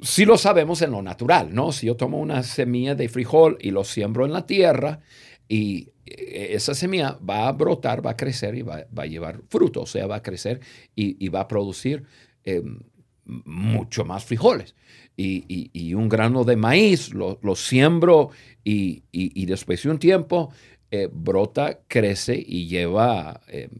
sí 0.00 0.24
lo 0.24 0.36
sabemos 0.38 0.82
en 0.82 0.90
lo 0.90 1.02
natural, 1.02 1.54
¿no? 1.54 1.72
Si 1.72 1.86
yo 1.86 1.96
tomo 1.96 2.18
una 2.18 2.42
semilla 2.42 2.94
de 2.94 3.08
frijol 3.08 3.56
y 3.60 3.70
lo 3.70 3.84
siembro 3.84 4.24
en 4.26 4.32
la 4.32 4.46
tierra 4.46 5.00
y 5.48 5.90
eh, 6.04 6.48
esa 6.52 6.74
semilla 6.74 7.18
va 7.28 7.48
a 7.48 7.52
brotar, 7.52 8.04
va 8.04 8.10
a 8.10 8.16
crecer 8.16 8.54
y 8.54 8.62
va, 8.62 8.84
va 8.96 9.04
a 9.04 9.06
llevar 9.06 9.42
fruto, 9.48 9.82
o 9.82 9.86
sea, 9.86 10.06
va 10.06 10.16
a 10.16 10.22
crecer 10.22 10.60
y, 10.94 11.28
va 11.28 11.40
a 11.40 11.48
producir 11.48 12.04
eh, 12.44 12.62
mucho 13.24 14.04
más 14.04 14.24
frijoles. 14.24 14.74
Y, 15.16 15.70
y- 15.72 15.94
un 15.94 16.10
grano 16.10 16.44
de 16.44 16.56
maíz 16.56 17.14
lo, 17.14 17.38
lo 17.42 17.56
siembro 17.56 18.30
y, 18.62 19.02
después 19.46 19.82
de 19.82 19.90
un 19.90 19.98
tiempo 19.98 20.52
eh, 20.90 21.08
brota, 21.10 21.80
crece 21.88 22.36
y 22.46 22.66
lleva 22.68 23.40
eh, 23.48 23.70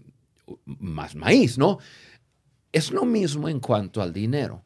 más 0.64 1.14
maíz, 1.14 1.58
¿no? 1.58 1.78
Es 2.72 2.90
lo 2.90 3.04
mismo 3.04 3.48
en 3.48 3.60
cuanto 3.60 4.00
al 4.02 4.12
dinero 4.12 4.65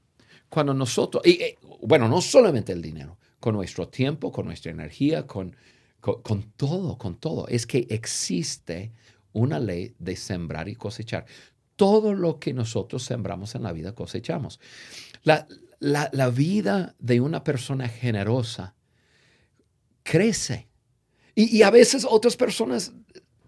cuando 0.50 0.74
nosotros, 0.74 1.24
y, 1.24 1.42
eh, 1.42 1.58
bueno, 1.80 2.08
no 2.08 2.20
solamente 2.20 2.72
el 2.72 2.82
dinero, 2.82 3.18
con 3.38 3.54
nuestro 3.54 3.88
tiempo, 3.88 4.30
con 4.30 4.44
nuestra 4.44 4.70
energía, 4.70 5.26
con, 5.26 5.56
con, 6.00 6.20
con 6.20 6.42
todo, 6.52 6.98
con 6.98 7.16
todo, 7.16 7.48
es 7.48 7.66
que 7.66 7.86
existe 7.88 8.92
una 9.32 9.58
ley 9.58 9.94
de 9.98 10.16
sembrar 10.16 10.68
y 10.68 10.74
cosechar. 10.74 11.24
Todo 11.76 12.12
lo 12.12 12.38
que 12.38 12.52
nosotros 12.52 13.02
sembramos 13.04 13.54
en 13.54 13.62
la 13.62 13.72
vida 13.72 13.94
cosechamos. 13.94 14.60
La, 15.22 15.46
la, 15.78 16.10
la 16.12 16.28
vida 16.28 16.94
de 16.98 17.20
una 17.20 17.42
persona 17.42 17.88
generosa 17.88 18.74
crece. 20.02 20.68
Y, 21.34 21.56
y 21.56 21.62
a 21.62 21.70
veces 21.70 22.06
otras 22.06 22.36
personas 22.36 22.92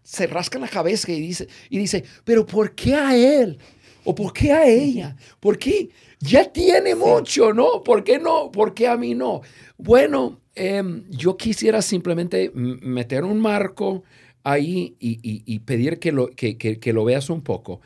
se 0.03 0.27
rascan 0.27 0.63
la 0.63 0.69
cabeza 0.69 1.13
y 1.13 1.21
dice, 1.21 1.49
y 1.69 1.79
dice, 1.79 2.05
pero 2.25 2.47
¿por 2.47 2.75
qué 2.75 2.95
a 2.95 3.17
él? 3.17 3.59
¿O 4.05 4.15
por 4.15 4.33
qué 4.33 4.53
a 4.53 4.67
ella? 4.67 5.17
¿Por 5.41 5.59
qué? 5.59 5.91
Ya 6.21 6.51
tiene 6.53 6.95
mucho, 6.95 7.53
¿no? 7.53 7.83
¿Por 7.85 8.03
qué 8.05 8.19
no? 8.19 8.51
¿Por 8.51 8.75
qué 8.75 8.87
a 8.89 8.97
mí 8.97 9.15
no? 9.15 9.43
Bueno, 9.79 10.41
em, 10.55 11.05
yo 11.11 11.37
quisiera 11.37 11.83
simplemente 11.83 12.51
meter 12.55 13.25
un 13.25 13.41
marco 13.41 14.03
ahí 14.45 14.97
y, 15.01 15.19
y- 15.23 15.43
y 15.47 15.59
pedir 15.61 15.99
que 15.99 16.13
lo, 16.13 16.29
que, 16.31 16.57
que- 16.59 16.79
que 16.81 16.93
lo 16.93 17.05
veas 17.05 17.31
un 17.31 17.43
poco. 17.43 17.81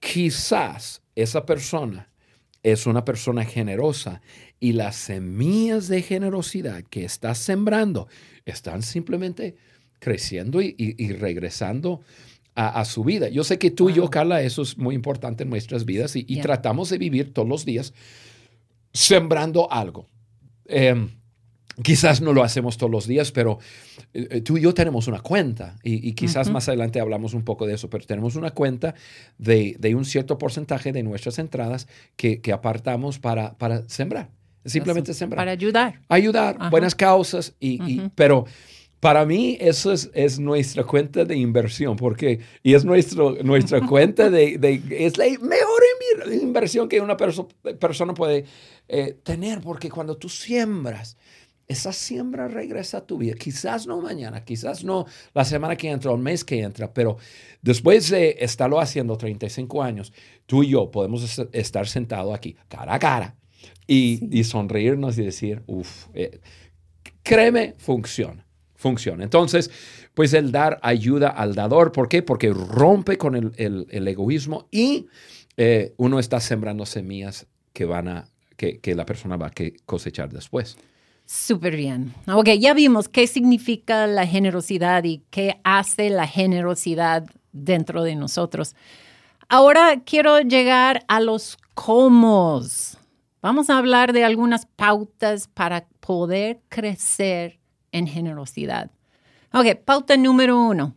Quizás 0.00 1.02
esa 1.14 1.46
persona 1.46 2.08
es 2.62 2.86
una 2.86 3.04
persona 3.04 3.44
generosa 3.44 4.20
y 4.60 4.72
las 4.72 4.96
semillas 4.96 5.88
de 5.88 6.02
generosidad 6.02 6.84
que 6.84 7.04
estás 7.04 7.38
sembrando 7.38 8.08
están 8.44 8.82
simplemente 8.82 9.56
creciendo 9.98 10.60
y 10.60 11.12
regresando 11.12 12.00
a, 12.54 12.80
a 12.80 12.84
su 12.84 13.02
vida. 13.04 13.28
Yo 13.28 13.44
sé 13.44 13.58
que 13.58 13.70
tú 13.70 13.90
y 13.90 13.94
yo. 13.94 14.10
Carla, 14.10 14.42
eso 14.42 14.62
es 14.62 14.76
muy 14.78 14.94
importante 14.94 15.44
en 15.44 15.50
nuestras 15.50 15.84
vidas 15.84 16.16
y, 16.16 16.20
y 16.20 16.34
Yeah. 16.34 16.42
tratamos 16.42 16.90
de 16.90 16.98
vivir 16.98 17.32
todos 17.32 17.48
los 17.48 17.64
días 17.64 17.94
sembrando 18.92 19.70
algo. 19.72 20.06
Em, 20.66 21.08
quizás 21.82 22.20
no 22.20 22.32
lo 22.32 22.42
hacemos 22.42 22.76
todos 22.76 22.90
los 22.90 23.06
días, 23.06 23.32
pero 23.32 23.58
eh, 24.12 24.28
eh, 24.30 24.40
tú 24.42 24.58
y 24.58 24.60
yo 24.62 24.74
tenemos 24.74 25.08
una 25.08 25.20
cuenta 25.20 25.76
y, 25.82 26.06
y 26.06 26.12
quizás 26.12 26.50
más 26.50 26.68
adelante 26.68 27.00
hablamos 27.00 27.32
un 27.34 27.42
poco 27.42 27.66
de 27.66 27.74
eso, 27.74 27.88
pero 27.88 28.04
tenemos 28.04 28.36
una 28.36 28.50
cuenta 28.50 28.94
de, 29.38 29.76
de 29.78 29.94
un 29.94 30.04
cierto 30.04 30.36
porcentaje 30.38 30.92
de 30.92 31.02
nuestras 31.02 31.38
entradas 31.38 31.88
que, 32.16 32.40
que 32.40 32.52
apartamos 32.52 33.18
para, 33.18 33.56
para 33.56 33.88
sembrar. 33.88 34.28
Simplemente 34.64 35.12
sembrar 35.12 35.38
Para 35.38 35.50
ayudar. 35.52 36.00
ayudar, 36.08 36.56
Ajá. 36.60 36.70
buenas 36.70 36.94
causas, 36.94 37.54
y, 37.58 38.00
pero 38.14 38.44
para 39.02 39.26
mí 39.26 39.56
eso 39.60 39.90
es, 39.92 40.12
es 40.14 40.38
nuestra 40.38 40.84
cuenta 40.84 41.24
de 41.24 41.36
inversión, 41.36 41.96
porque, 41.96 42.38
y 42.62 42.74
es 42.74 42.84
nuestro, 42.84 43.32
nuestra 43.42 43.80
cuenta 43.88 44.30
de, 44.30 44.58
de- 44.58 44.80
es 45.04 45.18
la 45.18 45.24
mejor 45.24 45.82
inversión 46.40 46.88
que 46.88 47.00
una 47.00 47.16
perso- 47.16 47.48
persona 47.80 48.14
puede 48.14 48.44
eh, 48.86 49.16
tener, 49.24 49.60
porque 49.60 49.90
cuando 49.90 50.16
tú 50.16 50.28
siembras, 50.28 51.16
esa 51.66 51.92
siembra 51.92 52.46
regresa 52.46 52.98
a 52.98 53.04
tu 53.04 53.18
vida. 53.18 53.34
Quizás 53.34 53.88
no 53.88 54.00
mañana, 54.00 54.44
quizás 54.44 54.84
no 54.84 55.06
la 55.34 55.44
semana 55.44 55.74
que 55.74 55.90
entra 55.90 56.12
o 56.12 56.14
el 56.14 56.22
mes 56.22 56.44
que 56.44 56.60
entra, 56.60 56.92
pero 56.94 57.16
después 57.60 58.08
de 58.08 58.36
estarlo 58.38 58.78
haciendo 58.78 59.16
35 59.16 59.82
años, 59.82 60.12
tú 60.46 60.62
y 60.62 60.68
yo 60.68 60.92
podemos 60.92 61.24
es- 61.24 61.48
estar 61.52 61.88
sentados 61.88 62.32
aquí, 62.32 62.56
cara 62.68 62.94
a 62.94 62.98
cara, 63.00 63.34
y, 63.88 64.18
Sí. 64.18 64.28
y 64.30 64.44
sonreírnos 64.44 65.18
y 65.18 65.24
decir, 65.24 65.62
uff, 65.66 66.06
créeme, 67.22 67.74
funciona, 67.78 68.46
funciona. 68.82 69.24
Entonces, 69.24 69.70
pues 70.12 70.34
el 70.34 70.52
dar 70.52 70.78
ayuda 70.82 71.28
al 71.28 71.54
dador, 71.54 71.92
¿por 71.92 72.08
qué? 72.08 72.22
Porque 72.22 72.52
rompe 72.52 73.16
con 73.16 73.34
el, 73.36 73.52
el- 73.56 74.08
egoísmo 74.08 74.66
y 74.70 75.06
eh, 75.56 75.94
uno 75.96 76.18
está 76.18 76.40
sembrando 76.40 76.84
semillas 76.84 77.46
que 77.72 77.84
van 77.86 78.08
a, 78.08 78.24
que, 78.56 78.78
que 78.80 78.94
la 78.94 79.06
persona 79.06 79.36
va 79.36 79.46
a 79.46 79.52
cosechar 79.86 80.28
después. 80.30 80.76
Súper 81.24 81.76
bien. 81.76 82.12
Ok, 82.26 82.48
ya 82.58 82.74
vimos 82.74 83.08
qué 83.08 83.26
significa 83.26 84.06
la 84.06 84.26
generosidad 84.26 85.04
y 85.04 85.22
qué 85.30 85.60
hace 85.64 86.10
la 86.10 86.26
generosidad 86.26 87.24
dentro 87.52 88.02
de 88.02 88.16
nosotros. 88.16 88.74
Ahora 89.48 90.02
quiero 90.04 90.40
llegar 90.40 91.04
a 91.08 91.20
los 91.20 91.56
cómo. 91.74 92.60
Vamos 93.40 93.70
a 93.70 93.78
hablar 93.78 94.12
de 94.12 94.24
algunas 94.24 94.66
pautas 94.66 95.48
para 95.48 95.86
poder 96.00 96.60
crecer 96.68 97.58
en 97.92 98.06
generosidad. 98.06 98.90
Ok, 99.52 99.76
pauta 99.84 100.16
número 100.16 100.60
uno. 100.60 100.96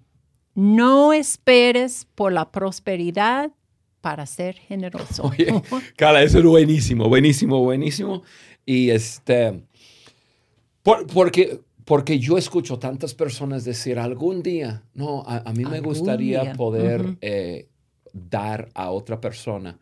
No 0.55 1.11
esperes 1.13 2.07
por 2.15 2.31
la 2.31 2.51
prosperidad 2.51 3.51
para 4.01 4.25
ser 4.25 4.55
generoso. 4.55 5.23
Oye, 5.31 5.61
Carla, 5.97 6.23
eso 6.23 6.39
es 6.39 6.45
buenísimo, 6.45 7.09
buenísimo, 7.09 7.59
buenísimo. 7.59 8.23
Y 8.65 8.89
este, 8.89 9.63
porque, 11.13 11.59
porque 11.83 12.19
yo 12.19 12.37
escucho 12.37 12.79
tantas 12.79 13.13
personas 13.13 13.65
decir 13.65 13.99
algún 13.99 14.41
día, 14.41 14.83
no, 14.93 15.23
a, 15.27 15.51
mí 15.53 15.65
me 15.65 15.81
gustaría 15.81 16.53
poder 16.53 17.17
eh, 17.21 17.67
dar 18.13 18.69
a 18.73 18.91
otra 18.91 19.19
persona. 19.19 19.79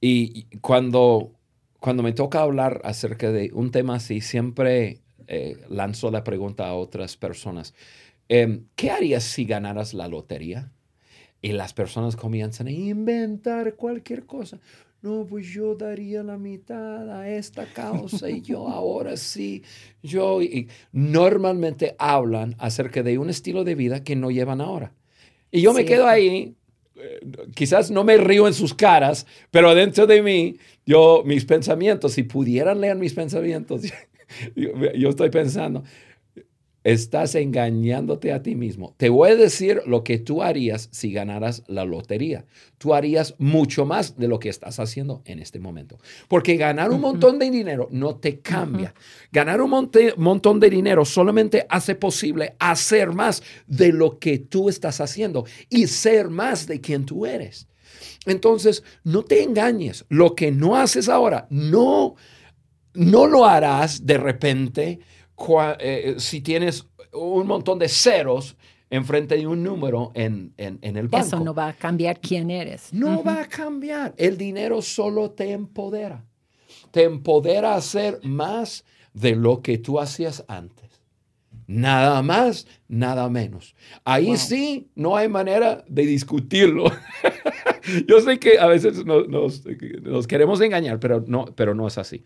Y 0.00 0.44
cuando, 0.60 1.32
cuando 1.78 2.02
me 2.02 2.12
toca 2.12 2.40
hablar 2.40 2.80
acerca 2.84 3.32
de 3.32 3.50
un 3.52 3.70
tema 3.70 3.96
así, 3.96 4.20
siempre 4.20 5.00
eh, 5.32 5.56
lanzo 5.68 6.10
la 6.10 6.24
pregunta 6.24 6.66
a 6.66 6.74
otras 6.74 7.16
personas. 7.16 7.72
Em, 8.28 8.64
¿Qué 8.74 8.90
harías 8.90 9.22
si 9.22 9.44
ganaras 9.44 9.94
la 9.94 10.08
lotería? 10.08 10.72
Y 11.40 11.52
las 11.52 11.72
personas 11.72 12.16
comienzan 12.16 12.66
a 12.66 12.72
inventar 12.72 13.76
cualquier 13.76 14.26
cosa. 14.26 14.58
No, 15.02 15.24
pues 15.24 15.46
yo 15.46 15.76
daría 15.76 16.24
la 16.24 16.36
mitad 16.36 17.08
a 17.08 17.30
esta 17.30 17.64
causa 17.66 18.28
y 18.28 18.42
yo 18.42 18.68
ahora 18.68 19.16
sí, 19.16 19.62
yo. 20.02 20.42
Y 20.42 20.68
normalmente 20.90 21.94
hablan 21.96 22.56
acerca 22.58 23.04
de 23.04 23.16
un 23.16 23.30
estilo 23.30 23.62
de 23.62 23.76
vida 23.76 24.02
que 24.02 24.16
no 24.16 24.32
llevan 24.32 24.60
ahora. 24.60 24.92
Y 25.52 25.60
yo 25.60 25.72
me 25.72 25.84
quedo 25.84 26.08
ahí, 26.08 26.56
eh, 26.96 27.20
quizás 27.54 27.92
no 27.92 28.02
me 28.02 28.16
río 28.16 28.48
en 28.48 28.54
sus 28.54 28.74
caras, 28.74 29.28
pero 29.52 29.76
dentro 29.76 30.08
de 30.08 30.22
mí, 30.22 30.56
yo, 30.84 31.22
mis 31.24 31.44
pensamientos, 31.44 32.14
si 32.14 32.24
pudieran 32.24 32.80
leer 32.80 32.96
mis 32.96 33.14
pensamientos, 33.14 33.82
yo, 34.54 35.08
estoy 35.08 35.30
pensando, 35.30 35.84
estás 36.82 37.34
engañándote 37.34 38.32
a 38.32 38.42
ti 38.42 38.54
mismo. 38.54 38.94
Te 38.96 39.10
voy 39.10 39.30
a 39.30 39.36
decir 39.36 39.82
lo 39.86 40.02
que 40.02 40.18
tú 40.18 40.42
harías 40.42 40.88
si 40.92 41.12
ganaras 41.12 41.62
la 41.66 41.84
lotería. 41.84 42.46
Tú 42.78 42.94
harías 42.94 43.34
mucho 43.38 43.84
más 43.84 44.16
de 44.16 44.28
lo 44.28 44.38
que 44.38 44.48
estás 44.48 44.80
haciendo 44.80 45.22
en 45.26 45.40
este 45.40 45.60
momento. 45.60 45.98
Porque 46.28 46.56
ganar 46.56 46.90
un 46.90 47.00
montón 47.00 47.38
de 47.38 47.50
dinero 47.50 47.88
no 47.90 48.16
te 48.16 48.40
cambia. 48.40 48.94
Ganar 49.30 49.60
un 49.60 49.90
montón 50.16 50.60
de 50.60 50.70
dinero 50.70 51.04
solamente 51.04 51.66
hace 51.68 51.94
posible 51.94 52.54
hacer 52.58 53.12
más 53.12 53.42
de 53.66 53.92
lo 53.92 54.18
que 54.18 54.38
tú 54.38 54.68
estás 54.68 55.00
haciendo 55.00 55.44
y 55.68 55.86
ser 55.86 56.30
más 56.30 56.66
de 56.66 56.80
quien 56.80 57.04
tú 57.04 57.26
eres. 57.26 57.68
Entonces, 58.26 58.82
no 59.04 59.22
te 59.22 59.42
engañes. 59.42 60.04
Lo 60.08 60.34
que 60.34 60.50
no 60.50 60.76
haces 60.76 61.08
ahora, 61.08 61.46
no 61.50 62.16
no 62.94 63.26
lo 63.26 63.46
harás 63.46 64.04
de 64.06 64.18
repente 64.18 65.00
eh, 65.78 66.14
si 66.18 66.40
tienes 66.40 66.86
un 67.12 67.46
montón 67.46 67.78
de 67.78 67.88
ceros 67.88 68.56
enfrente 68.90 69.36
de 69.36 69.46
un 69.46 69.62
número 69.62 70.10
en, 70.14 70.52
el 70.58 71.08
banco. 71.08 71.26
Eso 71.26 71.40
no 71.40 71.54
va 71.54 71.68
a 71.68 71.72
cambiar 71.72 72.20
quién 72.20 72.50
eres. 72.50 72.92
No 72.92 73.22
va 73.22 73.42
a 73.42 73.48
cambiar. 73.48 74.14
El 74.16 74.36
dinero 74.36 74.82
solo 74.82 75.30
te 75.30 75.52
empodera. 75.52 76.24
Te 76.90 77.04
empodera 77.04 77.74
a 77.74 77.76
hacer 77.76 78.18
más 78.24 78.84
de 79.14 79.36
lo 79.36 79.62
que 79.62 79.78
tú 79.78 80.00
hacías 80.00 80.44
antes. 80.48 80.90
Nada 81.68 82.20
más, 82.22 82.66
nada 82.88 83.28
menos. 83.28 83.76
Ahí 84.04 84.36
sí 84.36 84.90
no 84.96 85.16
hay 85.16 85.28
manera 85.28 85.84
de 85.86 86.04
discutirlo. 86.04 86.84
Yo 88.08 88.20
sé 88.20 88.40
que 88.40 88.58
a 88.58 88.66
veces 88.66 89.04
nos, 89.04 89.28
nos, 89.28 90.26
queremos 90.26 90.60
engañar, 90.60 90.98
pero 90.98 91.24
no, 91.26 91.44
pero 91.54 91.74
no 91.74 91.86
es 91.86 91.96
así 91.96 92.24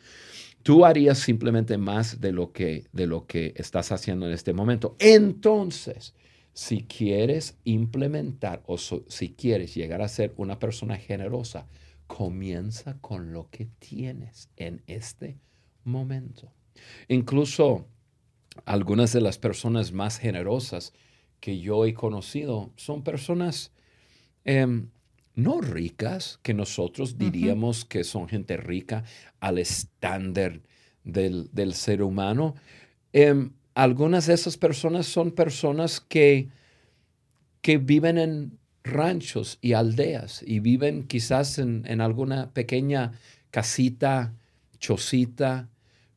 tú 0.65 0.85
harías 0.85 1.19
simplemente 1.19 1.79
más 1.79 2.21
de 2.21 2.33
lo 2.33 2.51
que, 2.51 2.87
de 2.93 3.07
lo 3.07 3.27
que 3.27 3.53
estás 3.55 3.93
haciendo 3.93 4.27
en 4.27 4.33
este 4.33 4.53
momento. 4.53 4.97
Entonces, 4.99 6.15
si 6.55 6.85
quieres 6.85 7.59
implementar 7.65 8.63
o 8.67 8.79
si 8.79 9.35
quieres 9.35 9.75
llegar 9.75 10.01
a 10.03 10.09
ser 10.09 10.33
una 10.37 10.59
persona 10.59 10.97
generosa, 10.97 11.69
comienza 12.07 12.99
con 13.01 13.33
lo 13.33 13.51
que 13.51 13.67
tienes 13.79 14.49
en 14.57 14.83
este 14.87 15.39
momento. 15.85 16.51
Incluso 17.09 17.87
algunas 18.65 19.13
de 19.13 19.21
las 19.21 19.37
personas 19.39 19.93
más 19.93 20.19
generosas 20.19 20.95
que 21.41 21.59
yo 21.61 21.85
he 21.85 21.93
conocido 21.93 22.73
son 22.77 23.05
personas 23.05 23.71
em, 24.45 24.89
no 25.35 25.61
ricas, 25.61 26.39
que 26.43 26.55
nosotros 26.55 27.19
diríamos 27.19 27.85
que 27.85 28.05
son 28.05 28.29
gente 28.29 28.57
rica 28.57 29.05
al 29.41 29.59
estándar 29.59 30.61
del, 31.03 31.75
ser 31.75 32.03
humano. 32.03 32.55
Em, 33.13 33.51
algunas 33.75 34.27
de 34.27 34.35
esas 34.35 34.57
personas 34.57 35.07
son 35.07 35.33
personas 35.33 36.01
que, 36.01 36.49
que 37.61 37.79
viven 37.79 38.19
en 38.19 38.59
ranchos 38.85 39.59
y 39.61 39.73
aldeas 39.73 40.45
y 40.47 40.61
viven 40.61 41.05
quizás 41.05 41.59
en, 41.59 41.85
en 41.87 42.01
alguna 42.01 42.53
pequeña 42.53 43.13
casita, 43.51 44.35
chocita, 44.79 45.69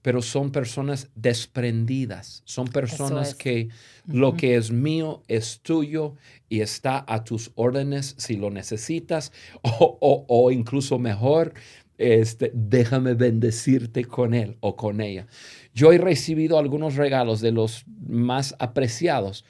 pero 0.07 0.21
son 0.21 0.51
personas 0.53 1.09
desprendidas, 1.15 2.41
son 2.45 2.69
personas 2.69 3.35
que 3.35 3.67
lo 4.05 4.37
que 4.37 4.55
es 4.55 4.71
mío 4.71 5.21
es 5.27 5.59
tuyo 5.59 6.15
y 6.47 6.61
está 6.61 7.03
a 7.05 7.25
tus 7.25 7.51
órdenes 7.55 8.15
si 8.17 8.37
lo 8.37 8.49
necesitas. 8.49 9.33
O, 9.99 10.49
incluso 10.49 10.97
mejor, 10.97 11.53
este, 11.97 12.53
déjame 12.53 13.15
bendecirte 13.15 14.05
con 14.05 14.33
él 14.33 14.55
o 14.61 14.77
con 14.77 15.01
ella. 15.01 15.27
Yo 15.73 15.91
he 15.91 15.97
recibido 15.97 16.57
algunos 16.57 16.95
regalos 16.95 17.41
de 17.41 17.51
los 17.51 17.83
más 18.07 18.55
apreciados 18.59 19.43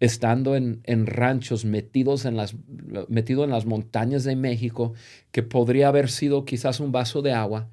estando 0.00 0.56
en, 0.56 1.06
ranchos 1.06 1.64
metidos 1.64 2.24
en, 2.24 2.36
las, 2.36 2.56
metido 3.06 3.44
en 3.44 3.50
las 3.50 3.66
montañas 3.66 4.24
de 4.24 4.34
México, 4.34 4.94
que 5.30 5.44
podría 5.44 5.86
haber 5.86 6.10
sido 6.10 6.44
quizás 6.44 6.80
un 6.80 6.90
vaso 6.90 7.22
de 7.22 7.30
agua, 7.30 7.68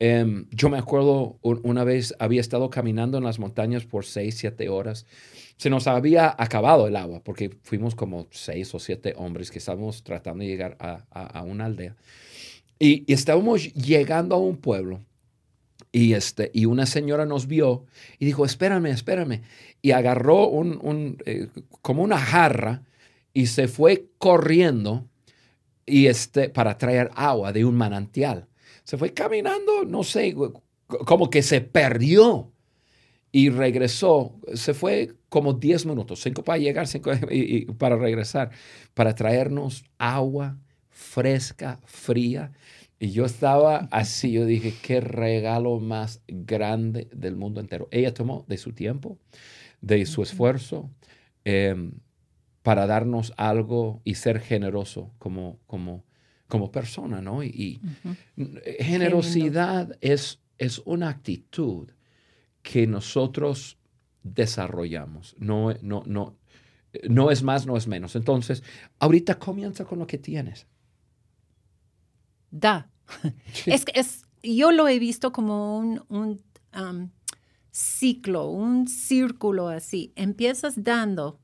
Em, 0.00 0.46
yo 0.52 0.68
me 0.68 0.78
acuerdo 0.78 1.38
una 1.42 1.82
vez 1.82 2.14
había 2.20 2.40
estado 2.40 2.70
caminando 2.70 3.18
en 3.18 3.24
las 3.24 3.40
montañas 3.40 3.84
por 3.84 4.04
seis, 4.04 4.36
siete 4.36 4.68
horas. 4.68 5.06
Se 5.56 5.70
nos 5.70 5.88
había 5.88 6.34
acabado 6.38 6.86
el 6.86 6.94
agua 6.94 7.20
porque 7.24 7.50
fuimos 7.62 7.96
como 7.96 8.28
seis 8.30 8.72
o 8.74 8.78
siete 8.78 9.14
hombres 9.16 9.50
que 9.50 9.58
estábamos 9.58 10.04
tratando 10.04 10.44
de 10.44 10.50
llegar 10.50 10.76
a, 10.78 11.42
una 11.42 11.64
aldea. 11.64 11.96
Y, 12.78 13.12
estábamos 13.12 13.72
llegando 13.74 14.36
a 14.36 14.38
un 14.38 14.56
pueblo 14.58 15.00
y, 15.90 16.12
este, 16.12 16.52
y 16.54 16.66
una 16.66 16.86
señora 16.86 17.26
nos 17.26 17.48
vio 17.48 17.86
y 18.20 18.26
dijo, 18.26 18.44
espérame, 18.44 18.86
espérame. 18.86 19.42
Y 19.82 19.90
agarró 19.90 20.46
un, 20.46 21.18
eh, 21.26 21.48
como 21.82 22.04
una 22.04 22.18
jarra 22.18 22.82
y 23.34 23.46
se 23.46 23.66
fue 23.66 24.06
corriendo 24.18 25.08
y 25.86 26.06
este, 26.06 26.50
para 26.50 26.78
traer 26.78 27.10
agua 27.16 27.52
de 27.52 27.64
un 27.64 27.74
manantial 27.74 28.46
se 28.88 28.96
fue 28.96 29.12
caminando, 29.12 29.84
no 29.84 30.02
sé, 30.02 30.34
como 30.86 31.28
que 31.28 31.42
se 31.42 31.60
perdió 31.60 32.54
y 33.30 33.50
regresó. 33.50 34.40
Se 34.54 34.72
fue 34.72 35.14
como 35.28 35.52
10 35.52 35.84
minutos, 35.84 36.22
5 36.22 36.42
para 36.42 36.56
llegar, 36.56 36.86
5 36.86 37.10
y, 37.30 37.66
para 37.72 37.96
regresar, 37.96 38.50
para 38.94 39.14
traernos 39.14 39.84
agua 39.98 40.56
fresca, 40.88 41.78
fría. 41.84 42.52
Y 42.98 43.10
yo 43.10 43.26
estaba 43.26 43.88
así, 43.90 44.32
yo 44.32 44.46
dije, 44.46 44.72
qué 44.82 45.02
regalo 45.02 45.80
más 45.80 46.22
grande 46.26 47.10
del 47.12 47.36
mundo 47.36 47.60
entero. 47.60 47.88
Ella 47.90 48.14
tomó 48.14 48.46
de 48.48 48.56
su 48.56 48.72
tiempo, 48.72 49.18
de 49.82 50.06
su 50.06 50.22
esfuerzo, 50.22 50.88
em, 51.44 51.92
para 52.62 52.86
darnos 52.86 53.34
algo 53.36 54.00
y 54.02 54.14
ser 54.14 54.40
generoso 54.40 55.12
como, 55.18 55.58
como, 55.66 56.07
como 56.48 56.70
persona, 56.72 57.20
¿no? 57.20 57.42
Y, 57.42 57.80
generosidad 58.80 59.96
es, 60.00 60.40
es 60.56 60.80
una 60.84 61.08
actitud 61.08 61.90
que 62.62 62.86
nosotros 62.86 63.78
desarrollamos. 64.22 65.36
No, 65.38 65.72
no, 65.82 66.02
no, 66.06 66.36
no 67.08 67.30
es 67.30 67.42
más, 67.42 67.66
no 67.66 67.76
es 67.76 67.86
menos. 67.86 68.16
Entonces, 68.16 68.62
ahorita 68.98 69.38
comienza 69.38 69.84
con 69.84 69.98
lo 69.98 70.06
que 70.06 70.18
tienes. 70.18 70.66
Da. 72.50 72.90
Es, 73.66 73.84
es, 73.94 74.26
yo 74.42 74.70
lo 74.70 74.86
he 74.86 74.98
visto 74.98 75.32
como 75.32 75.78
un, 75.78 76.02
un 76.08 76.42
um, 76.78 77.10
ciclo, 77.70 78.50
un 78.50 78.86
círculo 78.86 79.68
así. 79.68 80.12
Empiezas 80.14 80.82
dando 80.82 81.40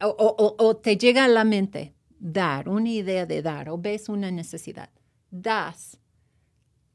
o, 0.00 0.08
o, 0.08 0.64
o, 0.64 0.76
te 0.76 0.96
llega 0.96 1.24
a 1.24 1.28
la 1.28 1.44
mente, 1.44 1.94
dar, 2.18 2.68
una 2.68 2.90
idea 2.90 3.26
de 3.26 3.42
dar 3.42 3.68
o 3.68 3.78
ves 3.78 4.08
una 4.08 4.30
necesidad, 4.30 4.90
das, 5.30 5.98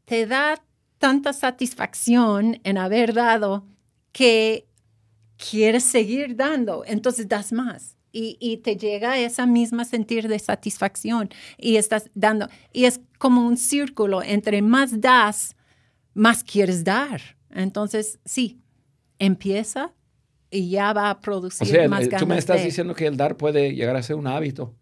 te 0.06 0.26
da 0.26 0.62
tanta 0.98 1.34
satisfacción 1.34 2.60
en 2.64 2.78
haber 2.78 3.14
dado 3.14 3.66
que 4.12 4.68
quieres 5.38 5.84
seguir 5.84 6.36
dando, 6.36 6.84
entonces 6.86 7.28
das 7.28 7.52
más. 7.52 7.98
Y, 8.14 8.58
te 8.58 8.76
llega 8.76 9.18
esa 9.18 9.46
misma 9.46 9.86
sentir 9.86 10.28
de 10.28 10.38
satisfacción 10.38 11.30
y 11.58 11.78
estás 11.78 12.10
dando. 12.14 12.50
Y 12.74 12.84
es 12.84 13.00
como 13.18 13.48
un 13.48 13.56
círculo, 13.56 14.22
entre 14.22 14.62
más 14.62 15.00
das, 15.00 15.56
más 16.14 16.44
quieres 16.44 16.84
dar. 16.84 17.22
Entonces, 17.50 18.20
sí, 18.26 18.60
empieza 19.18 19.94
y 20.50 20.70
ya 20.70 20.92
va 20.92 21.10
a 21.10 21.22
producir 21.22 21.66
o 21.66 21.72
sea, 21.72 21.88
más 21.88 22.10
Tú 22.10 22.28
me 22.28 22.38
estás 22.38 22.62
diciendo 22.62 22.94
que 22.94 23.08
el 23.08 23.16
dar 23.16 23.38
puede 23.38 23.74
llegar 23.74 23.96
a 23.96 24.04
ser 24.04 24.18
un 24.18 24.28
hábito. 24.28 24.76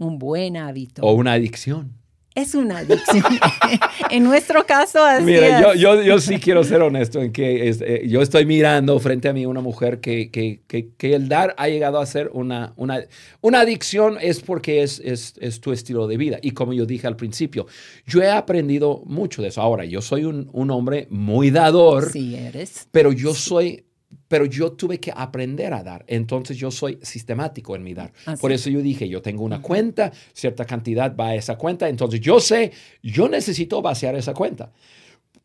Un 0.00 0.18
buen 0.18 0.56
hábito. 0.56 1.02
O 1.02 1.12
una 1.12 1.34
adicción 1.34 2.00
es 2.34 2.54
una 2.54 2.78
adicción. 2.78 3.24
en 4.10 4.22
nuestro 4.22 4.64
caso, 4.64 5.04
así 5.04 5.24
Mira, 5.24 5.60
Yo, 5.60 5.74
yo, 5.74 6.02
yo, 6.02 6.18
sí 6.20 6.38
quiero 6.38 6.62
ser 6.62 6.80
honesto 6.82 7.20
en 7.20 7.32
que 7.32 7.68
eh, 7.68 8.06
yo 8.06 8.22
estoy 8.22 8.46
mirando 8.46 8.98
frente 9.00 9.28
a 9.28 9.32
mí 9.32 9.46
una 9.46 9.60
mujer 9.60 10.00
que, 10.00 10.30
que, 10.30 10.60
que, 10.66 11.14
el 11.14 11.28
dar 11.28 11.54
ha 11.58 11.68
llegado 11.68 11.98
a 11.98 12.06
ser 12.06 12.30
una, 12.32 12.72
una, 12.76 13.00
una 13.40 13.60
adicción 13.60 14.16
es 14.20 14.40
porque 14.40 14.82
es, 14.82 15.00
es, 15.00 15.34
es, 15.40 15.60
tu 15.60 15.72
estilo 15.72 16.06
de 16.06 16.16
vida. 16.16 16.38
Y 16.40 16.52
como 16.52 16.72
yo 16.72 16.86
dije 16.86 17.06
al 17.06 17.16
principio, 17.16 17.66
yo 18.06 18.22
he 18.22 18.30
aprendido 18.30 19.02
mucho 19.06 19.42
de 19.42 19.48
eso. 19.48 19.60
Ahora, 19.60 19.84
yo 19.84 20.00
soy 20.00 20.24
un, 20.24 20.48
un 20.52 20.70
hombre 20.70 21.08
muy 21.10 21.50
dador. 21.50 22.12
Sí, 22.12 22.36
eres. 22.36 22.88
Pero 22.92 23.12
yo 23.12 23.34
soy 23.34 23.84
pero 24.30 24.44
yo 24.44 24.70
tuve 24.70 25.00
que 25.00 25.12
aprender 25.12 25.74
a 25.74 25.82
dar. 25.82 26.04
Entonces 26.06 26.56
yo 26.56 26.70
soy 26.70 27.00
sistemático 27.02 27.74
en 27.74 27.82
mi 27.82 27.94
dar. 27.94 28.12
Por 28.40 28.52
eso 28.52 28.70
yo 28.70 28.80
dije, 28.80 29.08
yo 29.08 29.20
tengo 29.20 29.42
una 29.42 29.60
cuenta, 29.60 30.12
cierta 30.32 30.64
cantidad 30.64 31.16
va 31.16 31.30
a 31.30 31.34
esa 31.34 31.58
cuenta, 31.58 31.88
entonces 31.88 32.20
yo 32.20 32.38
sé, 32.38 32.70
yo 33.02 33.28
necesito 33.28 33.82
vaciar 33.82 34.14
esa 34.14 34.32
cuenta. 34.32 34.70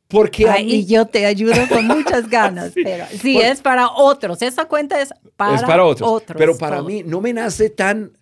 Porque 0.08 0.46
Y 0.62 0.86
yo 0.86 1.08
te 1.08 1.26
ayudo 1.26 1.68
con 1.68 1.88
muchas 1.88 2.30
ganas, 2.30 2.74
pero 2.76 3.06
sí, 3.20 3.40
es 3.40 3.60
para 3.60 3.90
otros. 3.90 4.40
Esa 4.44 4.66
cuenta 4.66 5.02
es 5.02 5.10
para, 5.36 5.56
es 5.56 5.64
para 5.64 5.84
otros, 5.84 6.22
Pero 6.38 6.56
para 6.56 6.84
mí 6.84 7.02
no 7.04 7.22
me 7.22 7.34
nace 7.34 7.72
tan 7.72 8.16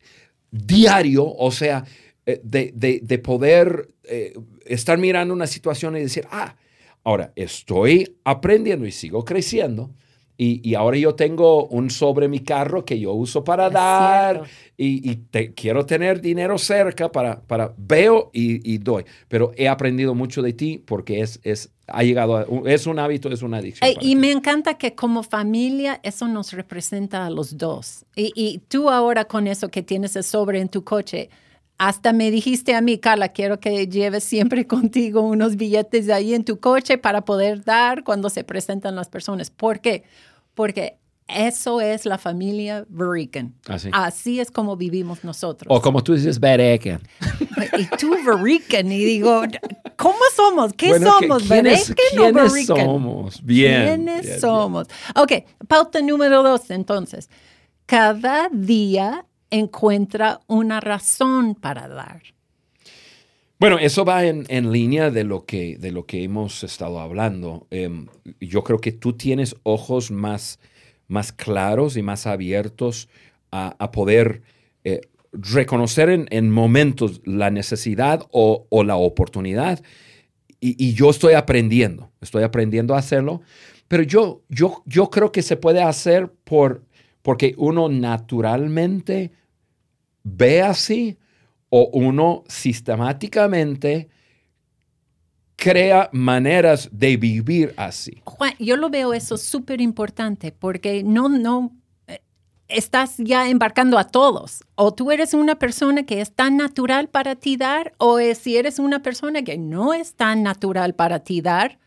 diario, 0.50 1.26
o 1.26 1.52
sea, 1.52 1.84
eh, 2.26 2.40
de, 2.42 2.72
de, 2.74 3.02
de 3.04 3.20
poder 3.20 3.90
eh, 4.06 4.34
estar 4.66 4.98
mirando 4.98 5.34
una 5.34 5.46
situación 5.46 5.98
y 5.98 6.04
decir, 6.04 6.26
ah, 6.32 6.56
ahora 7.04 7.34
estoy 7.36 8.16
aprendiendo 8.24 8.86
y 8.86 8.94
sigo 8.94 9.26
creciendo 9.26 9.92
y, 10.38 10.76
ahora 10.76 10.98
yo 10.98 11.14
tengo 11.16 11.68
un 11.68 11.90
sobre 11.90 12.28
mi 12.28 12.40
carro 12.40 12.84
que 12.86 13.00
yo 13.00 13.14
uso 13.14 13.44
para 13.44 13.70
dar 13.70 14.44
y, 14.78 15.16
te, 15.16 15.54
quiero 15.54 15.86
tener 15.86 16.22
dinero 16.22 16.58
cerca 16.58 17.12
para, 17.12 17.42
para 17.42 17.74
veo 17.78 18.32
y, 18.34 18.78
doy. 18.80 19.06
Pero 19.28 19.52
he 19.56 19.68
aprendido 19.68 20.16
mucho 20.16 20.42
de 20.42 20.54
ti 20.54 20.82
porque 20.84 21.22
es, 21.22 21.40
es, 21.44 21.72
ha 21.88 22.04
llegado 22.04 22.66
es 22.66 22.88
un 22.88 23.00
hábito, 23.00 23.30
es 23.30 23.44
una 23.44 23.58
adicción. 23.58 23.92
y 24.02 24.16
me 24.16 24.32
encanta 24.32 24.78
que 24.78 24.96
como 24.96 25.22
familia 25.22 26.00
eso 26.04 26.28
nos 26.28 26.52
representa 26.52 27.26
a 27.26 27.30
los 27.30 27.58
dos. 27.58 28.06
Y, 28.16 28.62
tú 28.68 28.90
ahora 28.90 29.26
con 29.26 29.48
eso 29.48 29.70
que 29.70 29.84
tienes 29.84 30.16
el 30.16 30.24
sobre 30.24 30.60
en 30.60 30.70
tu 30.70 30.84
coche, 30.84 31.30
hasta 31.88 32.14
me 32.14 32.32
dijiste 32.32 32.76
a 32.76 32.82
mí, 32.82 32.98
Carla, 32.98 33.30
quiero 33.30 33.60
que 33.60 33.88
lleves 33.88 34.24
siempre 34.24 34.66
contigo 34.68 35.22
unos 35.22 35.58
billetes 35.58 36.06
de 36.06 36.14
ahí 36.14 36.34
en 36.34 36.46
tu 36.46 36.60
coche 36.60 36.98
para 36.98 37.26
poder 37.26 37.64
dar 37.64 38.04
cuando 38.04 38.30
se 38.30 38.44
presentan 38.44 38.96
las 38.96 39.10
personas. 39.10 39.50
¿Por 39.50 39.82
qué? 39.82 40.04
Porque 40.54 40.98
eso 41.28 41.82
es 41.82 42.06
la 42.06 42.18
familia 42.18 42.86
Verican. 42.88 43.54
Así. 43.68 43.90
Así 43.92 44.40
es 44.40 44.50
como 44.50 44.78
vivimos 44.78 45.26
nosotros. 45.26 45.68
O 45.76 45.82
como 45.82 46.02
tú 46.02 46.14
dices, 46.14 46.40
Verican. 46.40 47.02
y 47.78 47.86
tú 47.98 48.16
Verican. 48.26 48.90
Y 48.90 49.04
digo, 49.04 49.42
¿cómo 49.98 50.20
somos? 50.36 50.72
¿Qué 50.74 50.98
somos? 51.00 51.44
¿Quiénes, 51.44 51.94
¿quiénes 51.94 52.66
somos? 52.66 53.44
Bien. 53.44 54.04
¿Quiénes 54.06 54.40
somos? 54.40 54.88
Ok, 55.16 55.34
pauta 55.68 56.02
número 56.02 56.44
dos 56.44 56.70
entonces. 56.72 57.30
Cada 57.86 58.48
día 58.50 59.26
encuentra 59.54 60.42
una 60.48 60.80
razón 60.80 61.56
para 61.56 61.88
dar. 61.88 62.22
Bueno, 63.60 63.78
eso 63.80 64.04
va 64.04 64.26
en, 64.26 64.72
línea 64.72 65.10
de 65.10 65.24
lo, 65.24 65.46
que, 65.46 65.78
de 65.78 65.92
lo 65.92 66.06
que 66.06 66.24
hemos 66.24 66.64
estado 66.64 67.00
hablando. 67.00 67.68
Em, 67.72 68.08
yo 68.42 68.64
creo 68.64 68.80
que 68.80 68.92
tú 68.92 69.14
tienes 69.14 69.56
ojos 69.64 70.12
más, 70.12 70.60
más 71.08 71.32
claros 71.32 71.96
y 71.96 72.02
más 72.02 72.28
abiertos 72.28 73.08
a, 73.52 73.92
poder 73.92 74.42
eh, 74.84 75.02
reconocer 75.32 76.10
en, 76.10 76.50
momentos 76.50 77.22
la 77.24 77.52
necesidad 77.52 78.26
o, 78.32 78.68
la 78.84 78.96
oportunidad. 78.96 79.82
Y, 80.60 80.94
yo 80.94 81.10
estoy 81.10 81.34
aprendiendo, 81.34 82.12
estoy 82.20 82.44
aprendiendo 82.44 82.96
a 82.96 83.00
hacerlo. 83.00 83.42
Pero 83.88 84.04
yo, 84.04 84.42
yo, 84.50 84.82
yo 84.86 85.10
creo 85.10 85.32
que 85.32 85.42
se 85.42 85.56
puede 85.56 85.82
hacer 85.82 86.34
por, 86.44 86.84
porque 87.22 87.54
uno 87.58 87.88
naturalmente 87.88 89.32
ve 90.24 90.62
así 90.62 91.18
o 91.70 91.90
uno 91.94 92.44
sistemáticamente 92.48 94.10
crea 95.56 96.10
maneras 96.12 96.90
de 96.92 97.18
vivir 97.18 97.74
así. 97.78 98.22
Juan, 98.26 98.54
yo 98.60 98.78
lo 98.78 98.90
veo 98.90 99.14
eso 99.14 99.38
súper 99.38 99.82
importante 99.82 100.52
porque 100.52 101.04
no, 101.04 101.30
no, 101.30 101.72
eh, 102.08 102.22
estás 102.68 103.16
ya 103.18 103.50
embarcando 103.50 103.98
a 103.98 104.04
todos. 104.04 104.64
O 104.76 104.94
tú 104.94 105.12
eres 105.12 105.34
una 105.34 105.56
persona 105.56 106.04
que 106.04 106.22
es 106.22 106.34
tan 106.34 106.58
natural 106.58 107.08
para 107.08 107.36
ti 107.36 107.56
dar, 107.56 107.94
o 107.98 108.20
si 108.36 108.58
eres 108.58 108.80
una 108.80 109.02
persona 109.02 109.42
que 109.44 109.58
no 109.58 109.94
es 109.94 110.16
tan 110.16 110.44
natural 110.44 110.96
para 110.96 111.20
ti 111.20 111.42
dar, 111.42 111.80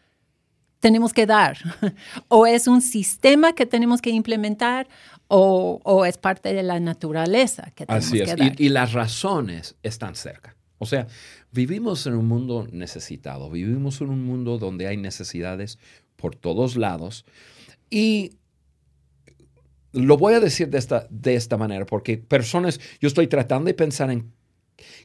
tenemos 0.81 1.13
que 1.13 1.27
dar. 1.27 1.59
o 2.29 2.47
es 2.47 2.67
un 2.69 2.81
sistema 2.81 3.53
que 3.53 3.67
tenemos 3.67 4.01
que 4.01 4.11
implementar, 4.11 4.89
o, 5.29 6.05
es 6.07 6.19
parte 6.19 6.55
de 6.55 6.63
la 6.63 6.81
naturaleza 6.81 7.73
que 7.75 7.87
tenemos 7.87 8.07
Así 8.07 8.21
es, 8.21 8.35
Y, 8.59 8.69
las 8.69 8.93
razones 8.93 9.77
están 9.83 10.15
cerca. 10.15 10.57
O 10.79 10.87
sea, 10.87 11.07
vivimos 11.53 12.07
en 12.07 12.15
un 12.15 12.27
mundo 12.27 12.69
necesitado, 12.71 13.51
vivimos 13.51 14.01
en 14.01 14.11
un 14.11 14.25
mundo 14.25 14.59
donde 14.59 14.87
hay 14.87 14.97
necesidades 14.97 15.79
por 16.17 16.37
todos 16.37 16.77
lados 16.77 17.25
y 17.91 18.33
lo 19.93 20.19
voy 20.19 20.35
a 20.35 20.41
decir 20.41 20.69
de 20.69 20.79
esta, 20.79 21.07
de 21.09 21.35
esta 21.35 21.57
manera 21.57 21.87
porque 21.87 22.19
personas, 22.19 22.79
yo 23.01 23.09
estoy 23.09 23.27
tratando 23.27 23.69
de 23.69 23.75
pensar 23.75 24.11
en 24.11 24.33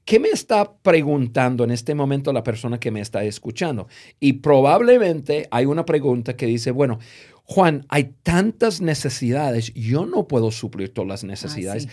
¿Qué 0.03 0.19
me 0.19 0.29
está 0.29 0.73
preguntando 0.73 1.63
en 1.63 1.71
este 1.71 1.95
momento 1.95 2.33
la 2.33 2.43
persona 2.43 2.79
que 2.79 2.91
me 2.91 3.01
está 3.01 3.23
escuchando? 3.23 3.87
Y 4.19 4.33
probablemente 4.33 5.47
hay 5.51 5.65
una 5.65 5.85
pregunta 5.85 6.35
que 6.35 6.45
dice, 6.45 6.71
bueno, 6.71 6.99
Juan, 7.43 7.85
hay 7.89 8.15
tantas 8.23 8.81
necesidades, 8.81 9.73
yo 9.73 10.05
no 10.05 10.27
puedo 10.27 10.51
suplir 10.51 10.93
todas 10.93 11.07
las 11.07 11.23
necesidades. 11.23 11.87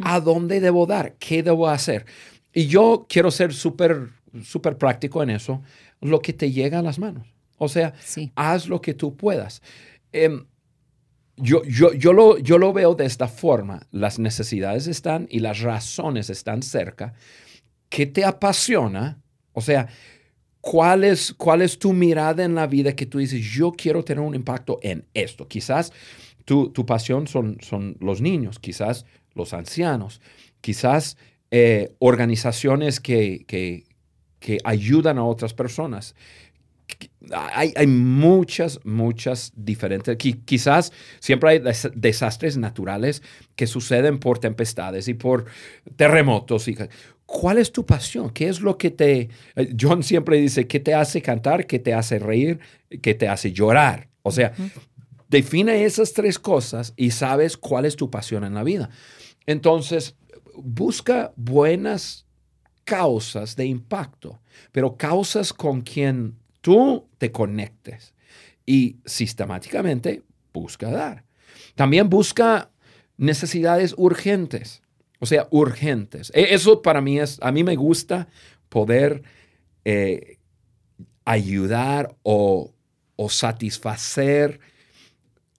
¿A 0.00 0.20
dónde 0.20 0.60
debo 0.60 0.86
dar? 0.86 1.16
¿Qué 1.18 1.42
debo 1.42 1.68
hacer? 1.68 2.06
Y 2.52 2.66
yo 2.66 3.06
quiero 3.08 3.30
ser 3.30 3.52
súper, 3.52 4.08
súper 4.42 4.78
práctico 4.78 5.22
en 5.22 5.30
eso, 5.30 5.62
lo 6.00 6.20
que 6.20 6.32
te 6.32 6.50
llega 6.50 6.78
a 6.78 6.82
las 6.82 6.98
manos. 6.98 7.26
O 7.58 7.68
sea, 7.68 7.94
haz 8.34 8.68
lo 8.68 8.80
que 8.80 8.94
tú 8.94 9.16
puedas. 9.16 9.62
Em, 10.12 10.46
yo, 11.36 11.62
yo, 11.64 11.92
yo, 11.92 12.12
lo, 12.12 12.38
yo 12.38 12.58
lo 12.58 12.72
veo 12.72 12.94
de 12.94 13.04
esta 13.04 13.28
forma. 13.28 13.86
Las 13.90 14.18
necesidades 14.18 14.86
están 14.86 15.26
y 15.30 15.40
las 15.40 15.60
razones 15.60 16.30
están 16.30 16.62
cerca. 16.62 17.14
¿Qué 17.88 18.06
te 18.06 18.24
apasiona? 18.24 19.20
O 19.52 19.60
sea, 19.60 19.88
¿Cuál 20.62 21.02
es, 21.02 21.34
¿Cuál 21.36 21.60
es 21.60 21.76
tu 21.76 21.92
mirada 21.92 22.44
en 22.44 22.54
la 22.54 22.68
vida 22.68 22.94
que 22.94 23.04
tú 23.04 23.18
dices, 23.18 23.42
yo 23.44 23.72
quiero 23.72 24.04
tener 24.04 24.22
un 24.22 24.36
impacto 24.36 24.78
en 24.80 25.04
esto? 25.12 25.48
Quizás 25.48 25.92
tu, 26.44 26.70
tu 26.70 26.86
pasión 26.86 27.26
son, 27.26 27.58
son 27.60 27.96
los 27.98 28.20
niños, 28.20 28.60
quizás 28.60 29.04
los 29.34 29.54
ancianos, 29.54 30.20
quizás 30.60 31.16
eh, 31.50 31.96
organizaciones 31.98 33.00
que, 33.00 33.44
que, 33.48 33.86
que, 34.38 34.58
ayudan 34.62 35.18
a 35.18 35.24
otras 35.24 35.52
personas. 35.52 36.14
Hay, 37.32 37.72
hay 37.74 37.86
muchas, 37.88 38.78
muchas 38.84 39.52
diferentes. 39.56 40.16
Quizás 40.44 40.92
siempre 41.18 41.50
hay 41.50 41.62
desastres 41.94 42.56
naturales 42.56 43.20
que 43.56 43.66
suceden 43.66 44.20
por 44.20 44.38
tempestades 44.38 45.08
y 45.08 45.14
por 45.14 45.46
terremotos. 45.96 46.68
¿Cuál 47.32 47.56
es 47.56 47.72
tu 47.72 47.86
pasión? 47.86 48.28
¿Qué 48.28 48.46
es 48.46 48.60
lo 48.60 48.76
que 48.76 48.90
te... 48.90 49.30
Eh, 49.56 49.74
John 49.80 50.02
siempre 50.02 50.38
dice, 50.38 50.66
¿qué 50.66 50.80
te 50.80 50.92
hace 50.92 51.22
cantar? 51.22 51.66
¿Qué 51.66 51.78
te 51.78 51.94
hace 51.94 52.18
reír? 52.18 52.60
¿Qué 53.00 53.14
te 53.14 53.26
hace 53.26 53.52
llorar? 53.52 54.10
O 54.22 54.30
sea, 54.30 54.52
define 55.30 55.84
esas 55.84 56.12
tres 56.12 56.38
cosas 56.38 56.92
y 56.94 57.12
sabes 57.12 57.56
cuál 57.56 57.86
es 57.86 57.96
tu 57.96 58.10
pasión 58.10 58.44
en 58.44 58.52
la 58.52 58.62
vida. 58.62 58.90
Entonces, 59.46 60.14
busca 60.56 61.32
buenas 61.36 62.26
causas 62.84 63.56
de 63.56 63.64
impacto, 63.64 64.38
pero 64.70 64.98
causas 64.98 65.54
con 65.54 65.80
quien 65.80 66.36
tú 66.60 67.08
te 67.16 67.32
conectes 67.32 68.12
y 68.66 68.98
sistemáticamente 69.06 70.22
busca 70.52 70.90
dar. 70.90 71.24
También 71.76 72.10
busca 72.10 72.68
necesidades 73.16 73.94
urgentes. 73.96 74.82
O 75.22 75.26
sea, 75.26 75.46
urgentes. 75.52 76.32
E, 76.34 76.52
eso 76.52 76.82
para 76.82 77.00
mí 77.00 77.20
es, 77.20 77.38
a 77.42 77.52
mí 77.52 77.62
me 77.62 77.76
gusta 77.76 78.26
poder 78.68 79.22
eh, 79.84 80.38
ayudar 81.24 82.16
o, 82.24 82.74
o 83.14 83.28
satisfacer 83.30 84.58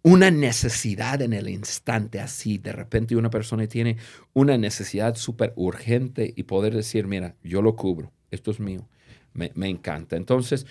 una 0.02 0.32
necesidad 0.32 1.22
en 1.22 1.32
el 1.32 1.48
instante 1.48 2.20
así. 2.20 2.58
De 2.58 2.74
repente 2.74 3.16
una 3.16 3.30
persona 3.30 3.66
tiene 3.68 3.96
una 4.34 4.58
necesidad 4.58 5.16
súper 5.16 5.54
urgente 5.56 6.34
y 6.36 6.44
poder 6.44 6.76
decir, 6.76 7.08
mira, 7.08 7.38
yo 7.42 7.62
lo 7.62 7.78
cubro, 7.78 8.12
esto 8.32 8.52
es 8.52 8.60
mío. 8.60 8.86
Me, 9.34 9.70
encanta. 9.70 10.18
Entonces, 10.18 10.66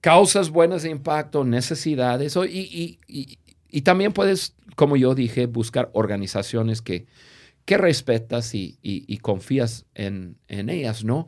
causas 0.00 0.50
buenas 0.50 0.82
de 0.82 0.90
impacto, 0.90 1.44
necesidades, 1.44 2.34
y, 2.50 2.98
y, 3.06 3.82
también 3.82 4.12
puedes, 4.12 4.56
como 4.74 4.96
yo 4.96 5.14
dije, 5.14 5.46
buscar 5.46 5.90
organizaciones 5.92 6.82
que, 6.82 7.06
que 7.66 7.76
respetas 7.76 8.54
y, 8.54 9.18
confías 9.20 9.84
en, 9.94 10.38
en, 10.48 10.70
ellas, 10.70 11.04
¿no? 11.04 11.26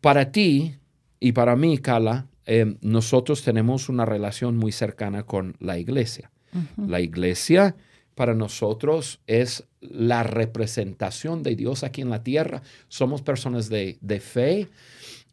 Para 0.00 0.32
ti 0.32 0.76
y 1.20 1.32
para 1.32 1.56
mí, 1.56 1.78
Carla, 1.78 2.26
eh, 2.46 2.76
nosotros 2.80 3.42
tenemos 3.42 3.88
una 3.88 4.04
relación 4.04 4.56
muy 4.56 4.72
cercana 4.72 5.24
con 5.24 5.56
la 5.60 5.78
iglesia. 5.78 6.30
La 6.76 7.00
iglesia 7.00 7.74
para 8.14 8.32
nosotros 8.32 9.20
es 9.26 9.64
la 9.80 10.22
representación 10.22 11.42
de 11.42 11.56
Dios 11.56 11.82
aquí 11.82 12.00
en 12.00 12.10
la 12.10 12.22
tierra. 12.22 12.62
Somos 12.86 13.22
personas 13.22 13.68
de, 13.68 14.20
fe. 14.22 14.68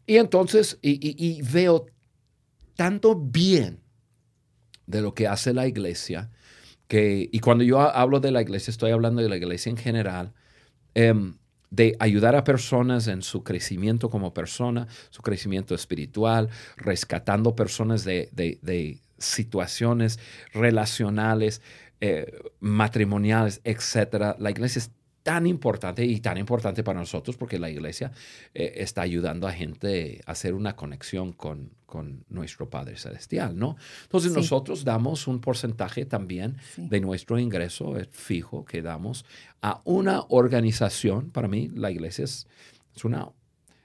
Y 0.08 0.18
entonces, 0.18 0.80
y, 0.82 1.42
veo 1.44 1.86
tanto 2.76 3.16
bien 3.16 3.80
de 4.88 5.02
lo 5.02 5.14
que 5.14 5.28
hace 5.28 5.54
la 5.54 5.68
iglesia, 5.68 6.32
y 6.94 7.40
cuando 7.40 7.64
yo 7.64 7.80
hablo 7.80 8.20
de 8.20 8.32
la 8.32 8.42
iglesia, 8.42 8.72
estoy 8.72 8.92
hablando 8.92 9.22
de 9.22 9.30
la 9.30 9.38
iglesia 9.38 9.70
en 9.70 9.78
general, 9.78 10.34
em, 10.94 11.36
de 11.70 11.96
ayudar 12.00 12.36
a 12.36 12.44
personas 12.44 13.08
en 13.08 13.22
su 13.22 13.44
crecimiento 13.44 14.10
como 14.10 14.34
persona, 14.34 14.88
su 15.10 15.22
crecimiento 15.22 15.74
espiritual, 15.74 16.50
rescatando 16.76 17.56
personas 17.56 18.04
de, 18.04 19.00
situaciones 19.18 20.20
relacionales, 20.52 21.62
eh, 22.02 22.40
matrimoniales, 22.60 23.62
etcétera. 23.64 24.36
La 24.40 24.50
iglesia 24.50 24.80
es 24.80 24.92
tan 25.24 25.46
importante 25.48 26.06
y 26.06 26.20
tan 26.20 26.38
importante 26.38 26.84
para 26.84 27.00
nosotros 27.00 27.38
porque 27.38 27.60
la 27.60 27.70
iglesia 27.70 28.12
eh, 28.54 28.74
está 28.78 29.02
ayudando 29.02 29.48
a 29.48 29.52
gente 29.52 30.22
a 30.26 30.32
hacer 30.32 30.54
una 30.54 30.76
conexión 30.76 31.34
con, 31.34 31.72
con 31.86 32.26
nuestro 32.30 32.70
Padre 32.70 32.98
Celestial, 32.98 33.58
¿no? 33.58 33.76
Entonces 34.04 34.32
nosotros 34.34 34.84
damos 34.84 35.28
un 35.28 35.42
porcentaje 35.42 36.06
también 36.06 36.58
de 36.78 37.00
nuestro 37.00 37.38
ingreso 37.38 37.96
fijo 38.12 38.66
que 38.66 38.82
damos 38.82 39.26
a 39.62 39.82
una 39.86 40.24
organización. 40.30 41.30
Para 41.32 41.48
mí 41.48 41.70
la 41.74 41.92
iglesia 41.92 42.26
es, 42.26 42.48
es 42.96 43.06
una 43.06 43.30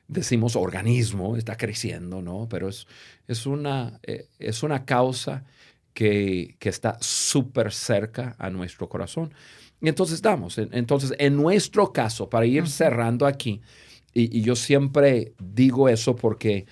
decimos 0.08 0.56
organismo, 0.56 1.36
está 1.36 1.56
creciendo, 1.56 2.22
¿no? 2.22 2.48
Pero 2.48 2.68
es, 2.68 2.86
es, 3.26 3.46
una, 3.46 3.98
eh, 4.04 4.28
es 4.38 4.62
una 4.62 4.84
causa 4.84 5.44
que, 5.92 6.56
está 6.60 6.98
súper 7.00 7.72
cerca 7.72 8.36
a 8.38 8.50
nuestro 8.50 8.88
corazón. 8.88 9.32
Y 9.80 9.88
entonces 9.88 10.22
damos. 10.22 10.58
Entonces, 10.58 11.14
en 11.18 11.36
nuestro 11.36 11.92
caso, 11.92 12.28
para 12.28 12.46
ir 12.46 12.66
cerrando 12.68 13.26
aquí, 13.26 13.60
y, 14.12 14.40
yo 14.40 14.56
siempre 14.56 15.34
digo 15.38 15.88
eso 15.88 16.16
porque 16.16 16.66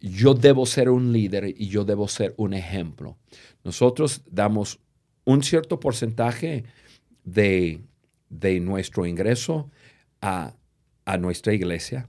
yo 0.00 0.32
debo 0.34 0.64
ser 0.64 0.88
un 0.88 1.12
líder 1.12 1.54
y 1.56 1.68
yo 1.68 1.84
debo 1.84 2.08
ser 2.08 2.34
un 2.38 2.54
ejemplo. 2.54 3.16
Nosotros 3.62 4.22
damos 4.30 4.80
un 5.24 5.42
cierto 5.42 5.78
porcentaje 5.78 6.64
de, 7.24 7.80
de 8.30 8.60
nuestro 8.60 9.06
ingreso 9.06 9.70
a 10.20 10.54
a 11.04 11.16
nuestra 11.18 11.52
iglesia. 11.52 12.06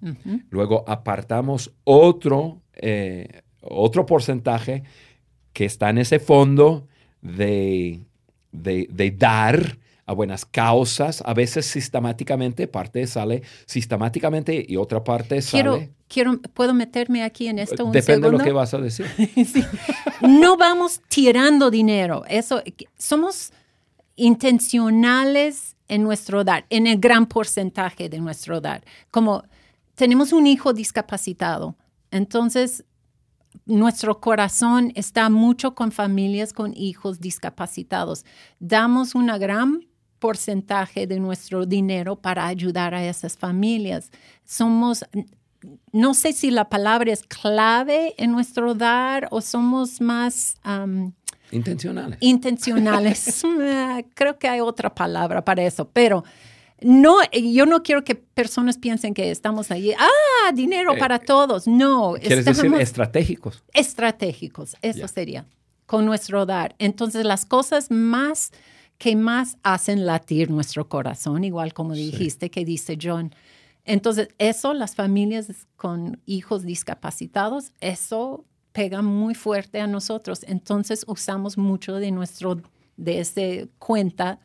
Luego 0.49 0.83
apartamos 0.87 1.73
otro, 1.83 2.61
eh, 2.73 3.41
otro 3.61 4.05
porcentaje 4.05 4.83
que 5.51 5.65
está 5.65 5.89
en 5.89 5.97
ese 5.97 6.19
fondo 6.19 6.87
de, 7.21 8.01
de, 8.51 9.15
dar 9.17 9.77
a 10.05 10.13
buenas 10.13 10.45
causas. 10.45 11.23
A 11.25 11.33
veces 11.33 11.65
sistemáticamente, 11.65 12.67
parte 12.67 13.05
sale 13.07 13.43
sistemáticamente 13.65 14.65
y 14.67 14.77
otra 14.77 15.03
parte 15.03 15.41
sale. 15.41 15.91
Quiero, 16.07 16.39
¿Puedo 16.53 16.73
meterme 16.73 17.23
aquí 17.23 17.47
en 17.47 17.57
esto 17.57 17.85
un 17.85 17.91
Depende 17.91 18.29
de 18.29 18.37
lo 18.37 18.43
que 18.43 18.51
vas 18.51 18.73
a 18.73 18.77
decir. 18.77 19.05
No 20.21 20.55
vamos 20.55 21.01
tirando 21.09 21.69
dinero. 21.69 22.23
Eso, 22.29 22.61
somos 22.97 23.51
intencionales 24.15 25.75
en 25.87 26.03
nuestro 26.03 26.43
dar, 26.43 26.65
en 26.69 26.87
el 26.87 26.97
gran 26.99 27.25
porcentaje 27.25 28.07
de 28.07 28.19
nuestro 28.19 28.61
dar. 28.61 28.85
Como 29.11 29.43
tenemos 29.95 30.31
un 30.31 30.47
hijo 30.47 30.71
discapacitado, 30.71 31.75
entonces 32.09 32.85
nuestro 33.65 34.19
corazón 34.19 34.91
está 34.95 35.29
mucho 35.29 35.75
con 35.75 35.91
familias 35.91 36.53
con 36.53 36.73
hijos 36.75 37.19
discapacitados. 37.19 38.25
Damos 38.59 39.15
un 39.15 39.27
gran 39.27 39.85
porcentaje 40.23 41.05
de 41.05 41.19
nuestro 41.19 41.65
dinero 41.65 42.15
para 42.15 42.47
ayudar 42.47 42.95
a 42.95 43.05
esas 43.05 43.37
familias. 43.37 44.09
Somos, 44.45 45.03
no 45.91 46.13
sé 46.13 46.31
si 46.31 46.49
la 46.49 46.69
palabra 46.69 47.11
es 47.11 47.23
clave 47.23 48.15
en 48.17 48.31
nuestro 48.31 48.73
dar 48.73 49.27
o 49.31 49.41
somos 49.41 49.99
más... 49.99 50.55
Intencionales. 51.51 52.17
Intencionales. 52.21 53.43
Creo 54.15 54.39
que 54.39 54.47
hay 54.47 54.61
otra 54.61 54.95
palabra 54.95 55.43
para 55.43 55.61
eso, 55.63 55.89
pero 55.91 56.23
no, 56.79 57.17
yo 57.33 57.65
no 57.65 57.83
quiero 57.83 58.05
que 58.05 58.15
personas 58.15 58.77
piensen 58.77 59.13
que 59.13 59.29
estamos 59.29 59.71
ahí, 59.71 59.91
ah, 59.91 60.53
dinero 60.53 60.93
eh, 60.93 60.99
para 60.99 61.19
todos. 61.19 61.67
No. 61.67 62.13
¿Quieres 62.13 62.45
decir 62.45 62.73
estratégicos? 62.75 63.61
Estratégicos, 63.73 64.77
eso 64.81 65.05
sería, 65.09 65.45
con 65.85 66.05
nuestro 66.05 66.45
dar. 66.45 66.75
Entonces, 66.79 67.25
las 67.25 67.45
cosas 67.45 67.91
más 67.91 68.53
que 69.03 69.17
más 69.17 69.57
hacen 69.63 70.05
latir 70.05 70.49
nuestro 70.49 70.87
corazón, 70.87 71.43
igual 71.43 71.73
como 71.73 71.93
dijiste, 71.93 72.49
que 72.49 72.63
dice 72.63 72.97
John. 73.01 73.35
Entonces, 73.83 74.29
eso, 74.37 74.73
las 74.73 74.95
familias 74.95 75.67
con 75.75 76.21
hijos 76.25 76.63
discapacitados, 76.63 77.73
eso 77.81 78.45
pega 78.71 79.01
muy 79.01 79.35
fuerte 79.35 79.81
a 79.81 79.87
nosotros. 79.87 80.45
Entonces 80.47 81.03
usamos 81.05 81.57
mucho 81.57 81.95
de 81.95 82.11
nuestro 82.11 82.61
de 82.95 83.19
esa 83.19 83.41
cuenta 83.79 84.39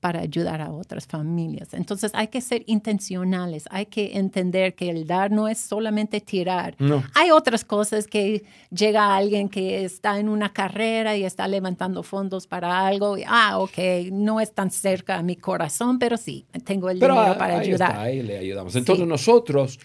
para 0.00 0.20
ayudar 0.20 0.60
a 0.60 0.72
otras 0.72 1.06
familias. 1.06 1.72
Entonces 1.72 2.10
hay 2.14 2.28
que 2.28 2.40
ser 2.40 2.64
intencionales, 2.66 3.64
hay 3.70 3.86
que 3.86 4.16
entender 4.18 4.74
que 4.74 4.90
el 4.90 5.06
dar 5.06 5.30
no 5.30 5.46
es 5.48 5.58
solamente 5.58 6.20
tirar. 6.20 6.76
Hay 7.14 7.30
otras 7.30 7.64
cosas 7.64 8.06
que 8.06 8.44
llega 8.70 9.14
alguien 9.16 9.48
que 9.48 9.84
está 9.84 10.18
en 10.18 10.28
una 10.28 10.52
carrera 10.52 11.16
y 11.16 11.24
está 11.24 11.46
levantando 11.46 12.02
fondos 12.02 12.46
para 12.46 12.86
algo 12.86 13.16
y, 13.16 13.24
ah, 13.26 13.58
ok, 13.58 13.78
no 14.10 14.40
es 14.40 14.52
tan 14.52 14.70
cerca 14.70 15.18
a 15.18 15.22
mi 15.22 15.36
corazón, 15.36 15.98
pero 15.98 16.16
sí, 16.16 16.44
tengo 16.64 16.90
el 16.90 16.98
dinero 16.98 17.36
para 17.38 17.58
ayudar. 17.58 17.96
ahí 17.96 18.22
le 18.22 18.38
ayudamos. 18.38 18.74
Entonces 18.74 19.06
nosotros, 19.06 19.78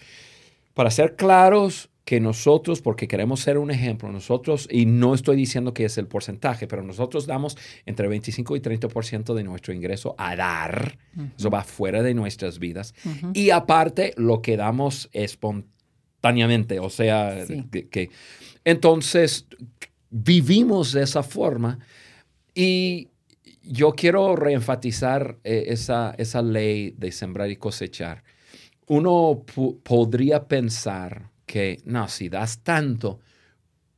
para 0.74 0.90
ser 0.90 1.14
claros, 1.14 1.88
que 2.08 2.20
nosotros, 2.20 2.80
porque 2.80 3.06
queremos 3.06 3.40
ser 3.40 3.58
un 3.58 3.70
ejemplo, 3.70 4.10
nosotros, 4.10 4.66
y 4.70 4.86
no 4.86 5.12
estoy 5.12 5.36
diciendo 5.36 5.74
que 5.74 5.84
es 5.84 5.98
el 5.98 6.06
porcentaje, 6.06 6.66
pero 6.66 6.82
nosotros 6.82 7.26
damos 7.26 7.58
entre 7.84 8.08
25 8.08 8.56
y 8.56 8.60
30% 8.60 9.34
de 9.34 9.44
nuestro 9.44 9.74
ingreso 9.74 10.14
a 10.16 10.34
dar, 10.34 10.96
eso 11.36 11.50
va 11.50 11.62
fuera 11.64 12.02
de 12.02 12.14
nuestras 12.14 12.58
vidas, 12.58 12.94
y 13.34 13.50
aparte 13.50 14.14
lo 14.16 14.40
que 14.40 14.56
damos 14.56 15.10
espontáneamente, 15.12 16.80
o 16.80 16.88
sea, 16.88 17.44
que, 17.90 18.08
entonces 18.64 19.46
vivimos 20.08 20.92
de 20.92 21.02
esa 21.02 21.22
forma. 21.22 21.78
Y 22.54 23.08
yo 23.62 23.92
quiero 23.92 24.34
reenfatizar 24.34 25.36
eh, 25.44 25.64
esa, 25.66 26.14
esa 26.16 26.40
ley 26.40 26.94
de 26.96 27.12
sembrar 27.12 27.50
y 27.50 27.56
cosechar. 27.56 28.24
Uno 28.86 29.44
podría 29.82 30.48
pensar, 30.48 31.28
que, 31.48 31.82
no, 31.84 32.06
si 32.06 32.28
das 32.28 32.62
tanto, 32.62 33.18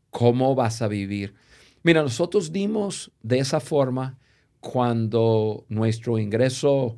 ¿cómo 0.09 0.55
vas 0.55 0.81
a 0.81 0.89
vivir? 0.89 1.35
Mira, 1.83 2.03
nosotros 2.03 2.53
dimos 2.53 3.11
de 3.23 3.41
esa 3.41 3.61
forma 3.61 4.19
cuando 4.61 5.67
nuestro 5.69 6.19
ingreso, 6.19 6.97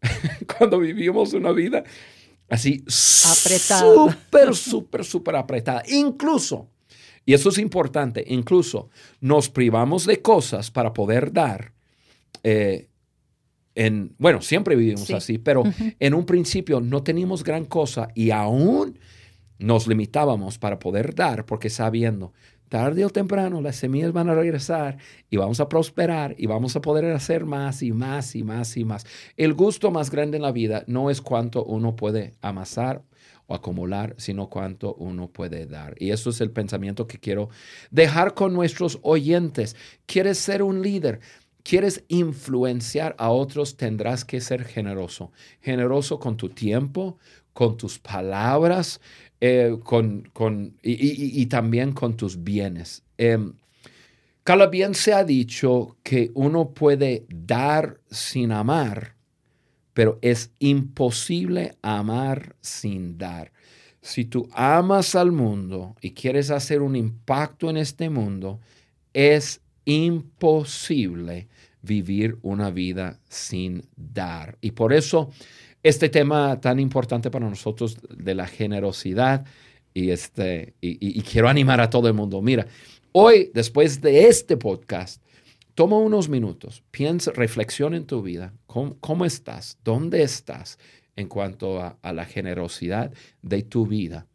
cuando 0.58 0.78
vivimos 0.78 1.34
una 1.34 1.52
vida 1.52 1.84
así 2.48 2.84
súper, 2.86 4.54
súper, 4.54 5.04
súper 5.04 5.36
apretada. 5.36 5.82
Incluso, 5.88 6.68
y 7.26 7.34
eso 7.34 7.48
es 7.48 7.58
importante, 7.58 8.24
incluso 8.26 8.88
nos 9.20 9.48
privamos 9.48 10.06
de 10.06 10.22
cosas 10.22 10.70
para 10.70 10.92
poder 10.92 11.32
dar. 11.32 11.72
Eh, 12.42 12.88
en, 13.74 14.14
bueno, 14.18 14.42
siempre 14.42 14.76
vivimos 14.76 15.10
así, 15.10 15.38
pero 15.38 15.62
en 15.98 16.12
un 16.14 16.26
principio 16.26 16.80
no 16.80 17.02
teníamos 17.02 17.44
gran 17.44 17.64
cosa 17.64 18.08
y 18.14 18.30
aún 18.30 18.98
nos 19.60 19.86
limitábamos 19.86 20.58
para 20.58 20.78
poder 20.78 21.14
dar 21.14 21.46
porque 21.46 21.70
sabiendo, 21.70 22.32
tarde 22.68 23.04
o 23.04 23.10
temprano 23.10 23.60
las 23.60 23.76
semillas 23.76 24.12
van 24.12 24.30
a 24.30 24.34
regresar 24.34 24.98
y 25.28 25.36
vamos 25.36 25.60
a 25.60 25.68
prosperar 25.68 26.34
y 26.38 26.46
vamos 26.46 26.76
a 26.76 26.80
poder 26.80 27.04
hacer 27.06 27.44
más 27.44 27.82
y 27.82 27.92
más 27.92 28.34
y 28.34 28.42
más 28.42 28.76
y 28.76 28.84
más. 28.84 29.06
El 29.36 29.54
gusto 29.54 29.90
más 29.90 30.10
grande 30.10 30.36
en 30.36 30.42
la 30.42 30.52
vida 30.52 30.84
no 30.86 31.10
es 31.10 31.20
cuánto 31.20 31.64
uno 31.64 31.96
puede 31.96 32.32
amasar 32.40 33.02
o 33.46 33.54
acumular, 33.54 34.14
sino 34.18 34.48
cuánto 34.48 34.94
uno 34.94 35.28
puede 35.28 35.66
dar. 35.66 35.94
Y 35.98 36.10
eso 36.10 36.30
es 36.30 36.40
el 36.40 36.52
pensamiento 36.52 37.06
que 37.06 37.18
quiero 37.18 37.50
dejar 37.90 38.34
con 38.34 38.52
nuestros 38.54 39.00
oyentes. 39.02 39.76
¿Quieres 40.06 40.38
ser 40.38 40.62
un 40.62 40.80
líder? 40.82 41.20
¿Quieres 41.64 42.04
influenciar 42.08 43.16
a 43.18 43.30
otros? 43.30 43.76
Tendrás 43.76 44.24
que 44.24 44.40
ser 44.40 44.64
generoso. 44.64 45.32
Generoso 45.60 46.20
con 46.20 46.36
tu 46.36 46.48
tiempo, 46.48 47.18
con 47.52 47.76
tus 47.76 47.98
palabras, 47.98 49.00
eh, 49.40 49.78
con, 49.82 50.28
con, 50.32 50.76
y, 50.82 51.46
también 51.46 51.92
con 51.92 52.16
tus 52.16 52.42
bienes. 52.42 53.02
Eh, 53.18 53.38
bien 54.70 54.94
se 54.94 55.12
ha 55.12 55.24
dicho 55.24 55.96
que 56.02 56.30
uno 56.34 56.70
puede 56.70 57.26
dar 57.28 58.00
sin 58.10 58.52
amar, 58.52 59.14
pero 59.92 60.18
es 60.22 60.50
imposible 60.58 61.76
amar 61.82 62.56
sin 62.60 63.16
dar. 63.16 63.52
Si 64.02 64.24
tú 64.24 64.48
amas 64.52 65.14
al 65.14 65.30
mundo 65.30 65.94
y 66.00 66.12
quieres 66.12 66.50
hacer 66.50 66.80
un 66.80 66.96
impacto 66.96 67.68
en 67.68 67.76
este 67.76 68.08
mundo, 68.08 68.60
es 69.12 69.60
imposible 69.84 71.48
vivir 71.82 72.38
una 72.42 72.70
vida 72.70 73.20
sin 73.28 73.86
dar. 73.96 74.56
Y 74.60 74.72
por 74.72 74.92
eso 74.92 75.30
este 75.82 76.08
tema 76.08 76.60
tan 76.60 76.78
importante 76.78 77.30
para 77.30 77.48
nosotros 77.48 77.98
de 78.08 78.34
la 78.34 78.46
generosidad 78.46 79.46
y, 79.94 80.10
este, 80.10 80.74
y, 80.80 81.20
quiero 81.22 81.48
animar 81.48 81.80
a 81.80 81.90
todo 81.90 82.06
el 82.08 82.14
mundo. 82.14 82.40
Mira, 82.42 82.66
hoy, 83.12 83.50
después 83.54 84.00
de 84.00 84.28
este 84.28 84.56
podcast, 84.56 85.22
toma 85.74 85.98
unos 85.98 86.28
minutos, 86.28 86.82
piensa, 86.90 87.32
reflexiona 87.32 87.96
en 87.96 88.06
tu 88.06 88.22
vida, 88.22 88.52
cómo, 88.66 89.24
estás, 89.24 89.78
dónde 89.82 90.22
estás 90.22 90.78
en 91.16 91.28
cuanto 91.28 91.80
a, 91.80 91.98
a, 92.02 92.12
la 92.12 92.24
generosidad 92.24 93.12
de 93.42 93.62
tu 93.62 93.86
vida 93.86 94.26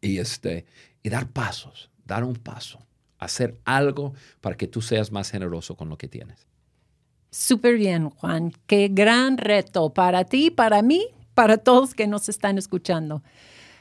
y, 0.00 0.18
este, 0.18 0.64
y 1.02 1.10
dar 1.10 1.28
pasos, 1.28 1.90
dar 2.04 2.24
un 2.24 2.34
paso, 2.34 2.80
hacer 3.18 3.58
algo 3.64 4.14
para 4.40 4.56
que 4.56 4.66
tú 4.66 4.82
seas 4.82 5.12
más 5.12 5.30
generoso 5.30 5.76
con 5.76 5.88
lo 5.88 5.96
que 5.96 6.08
tienes. 6.08 6.46
Súper 7.32 7.76
bien, 7.76 8.10
Juan. 8.10 8.52
Qué 8.66 8.88
gran 8.92 9.38
reto 9.38 9.88
para 9.94 10.24
ti, 10.24 10.50
para 10.50 10.82
mí, 10.82 11.06
para 11.32 11.56
todos 11.56 11.94
que 11.94 12.06
nos 12.06 12.28
están 12.28 12.58
escuchando. 12.58 13.22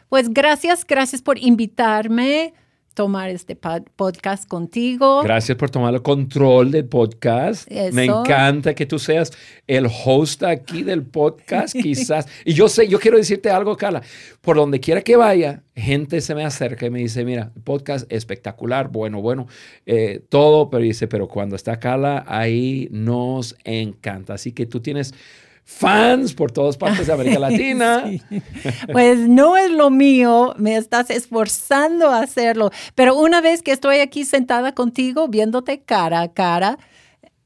Pues 0.08 0.34
gracias, 0.34 0.88
gracias 0.88 1.22
por 1.22 1.38
invitarme 1.38 2.54
tomar 2.94 3.30
este 3.30 3.56
podcast 3.56 4.48
contigo. 4.48 5.22
Gracias 5.24 5.58
por 5.58 5.70
tomar 5.70 5.94
el 5.94 6.02
control 6.02 6.72
del 6.72 6.86
podcast. 6.86 7.70
Me 7.94 8.06
encanta 8.06 8.74
que 8.74 8.86
tú 8.86 9.00
seas 9.00 9.32
el 9.68 9.88
host 9.88 10.44
aquí 10.44 10.84
del 10.84 11.04
podcast, 11.04 11.74
quizás. 11.82 12.28
y 12.46 12.54
yo 12.54 12.68
sé, 12.68 12.88
yo 12.88 13.00
quiero 13.00 13.18
decirte 13.18 13.50
algo, 13.50 13.78
Carla. 13.78 14.02
Por 14.42 14.58
donde 14.58 14.80
quiera 14.80 15.02
que 15.02 15.16
vaya, 15.16 15.64
gente 15.76 16.22
se 16.22 16.36
me 16.36 16.44
acerca 16.44 16.86
y 16.86 16.90
me 16.90 17.00
dice, 17.00 17.24
mira, 17.24 17.52
el 17.56 17.62
podcast 17.62 18.12
espectacular, 18.12 18.90
bueno, 18.90 19.22
bueno, 19.22 19.48
eh, 19.86 20.22
todo, 20.30 20.70
pero 20.70 20.84
dice, 20.84 21.08
pero 21.08 21.28
cuando 21.28 21.56
está 21.56 21.80
Carla, 21.80 22.26
ahí 22.28 22.88
nos 22.92 23.56
encanta. 23.64 24.34
Así 24.34 24.52
que 24.52 24.66
tú 24.66 24.82
tienes 24.82 25.14
fans 25.64 26.34
por 26.34 26.52
todas 26.52 26.78
partes 26.78 27.08
de 27.08 27.14
América 27.14 27.40
Latina. 27.40 28.06
Pues 28.92 29.20
no 29.20 29.58
es 29.58 29.72
lo 29.72 29.90
mío, 29.90 30.54
me 30.58 30.76
estás 30.78 31.10
esforzando 31.10 32.10
a 32.10 32.22
hacerlo, 32.22 32.72
pero 32.96 33.18
una 33.18 33.42
vez 33.42 33.62
que 33.62 33.72
estoy 33.72 33.98
aquí 34.00 34.26
sentada 34.26 34.74
contigo, 34.74 35.28
viéndote 35.28 35.82
cara 35.82 36.22
a 36.22 36.34
cara, 36.34 36.78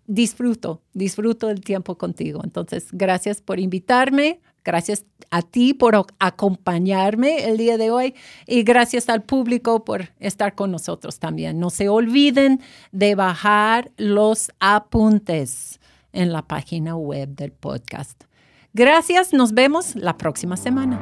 disfruto, 0.08 0.82
disfruto 0.94 1.50
el 1.50 1.62
tiempo 1.62 1.98
contigo. 1.98 2.42
Entonces, 2.44 2.88
gracias 2.92 3.42
por 3.42 3.60
invitarme, 3.60 4.40
gracias 4.64 5.06
a 5.32 5.42
ti 5.42 5.74
por 5.74 5.96
acompañarme 6.20 7.46
el 7.46 7.58
día 7.58 7.78
de 7.78 7.92
hoy 7.92 8.16
y 8.48 8.64
gracias 8.64 9.10
al 9.10 9.24
público 9.24 9.84
por 9.84 10.10
estar 10.20 10.56
con 10.56 10.72
nosotros 10.72 11.20
también. 11.20 11.60
No 11.60 11.70
se 11.70 11.90
olviden 11.90 12.62
de 12.92 13.16
bajar 13.16 13.92
los 13.98 14.52
apuntes 14.60 15.80
en 16.16 16.32
la 16.32 16.42
página 16.42 16.96
web 16.96 17.30
del 17.36 17.52
podcast. 17.52 18.24
Gracias, 18.74 19.34
nos 19.34 19.54
vemos 19.54 19.96
la 19.96 20.18
próxima 20.18 20.58
semana. 20.58 21.00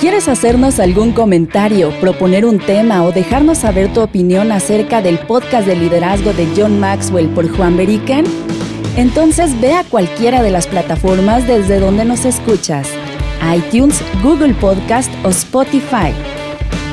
¿Quieres 0.00 0.28
hacernos 0.28 0.78
algún 0.78 1.12
comentario, 1.12 1.90
proponer 2.00 2.44
un 2.44 2.58
tema 2.58 3.02
o 3.02 3.12
dejarnos 3.12 3.58
saber 3.58 3.92
tu 3.92 4.02
opinión 4.02 4.52
acerca 4.52 5.00
del 5.00 5.18
podcast 5.18 5.66
de 5.66 5.74
liderazgo 5.74 6.32
de 6.32 6.46
John 6.54 6.78
Maxwell 6.78 7.28
por 7.30 7.48
Juan 7.56 7.76
Beriken? 7.76 8.24
Entonces 8.96 9.58
ve 9.60 9.72
a 9.72 9.84
cualquiera 9.84 10.42
de 10.42 10.50
las 10.50 10.66
plataformas 10.66 11.46
desde 11.46 11.80
donde 11.80 12.04
nos 12.04 12.24
escuchas, 12.24 12.88
iTunes, 13.54 14.02
Google 14.22 14.54
Podcast 14.54 15.12
o 15.24 15.30
Spotify, 15.30 16.12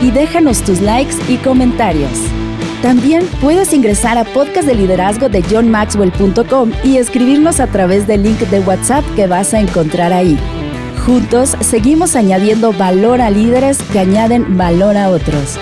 y 0.01 0.11
déjanos 0.11 0.61
tus 0.63 0.81
likes 0.81 1.15
y 1.27 1.37
comentarios. 1.37 2.42
También 2.83 3.25
puedes 3.39 3.71
ingresar 3.71 4.17
a 4.17 4.25
podcast 4.25 4.67
de 4.67 4.75
liderazgo 4.75 5.29
de 5.29 5.41
johnmaxwell.com 5.41 6.71
y 6.83 6.97
escribirnos 6.97 7.61
a 7.61 7.67
través 7.67 8.07
del 8.07 8.23
link 8.23 8.39
de 8.39 8.59
WhatsApp 8.59 9.05
que 9.15 9.25
vas 9.25 9.53
a 9.53 9.61
encontrar 9.61 10.11
ahí. 10.11 10.37
Juntos 11.05 11.55
seguimos 11.61 12.17
añadiendo 12.17 12.73
valor 12.73 13.21
a 13.21 13.29
líderes 13.29 13.81
que 13.83 13.99
añaden 13.99 14.57
valor 14.57 14.97
a 14.97 15.11
otros. 15.11 15.57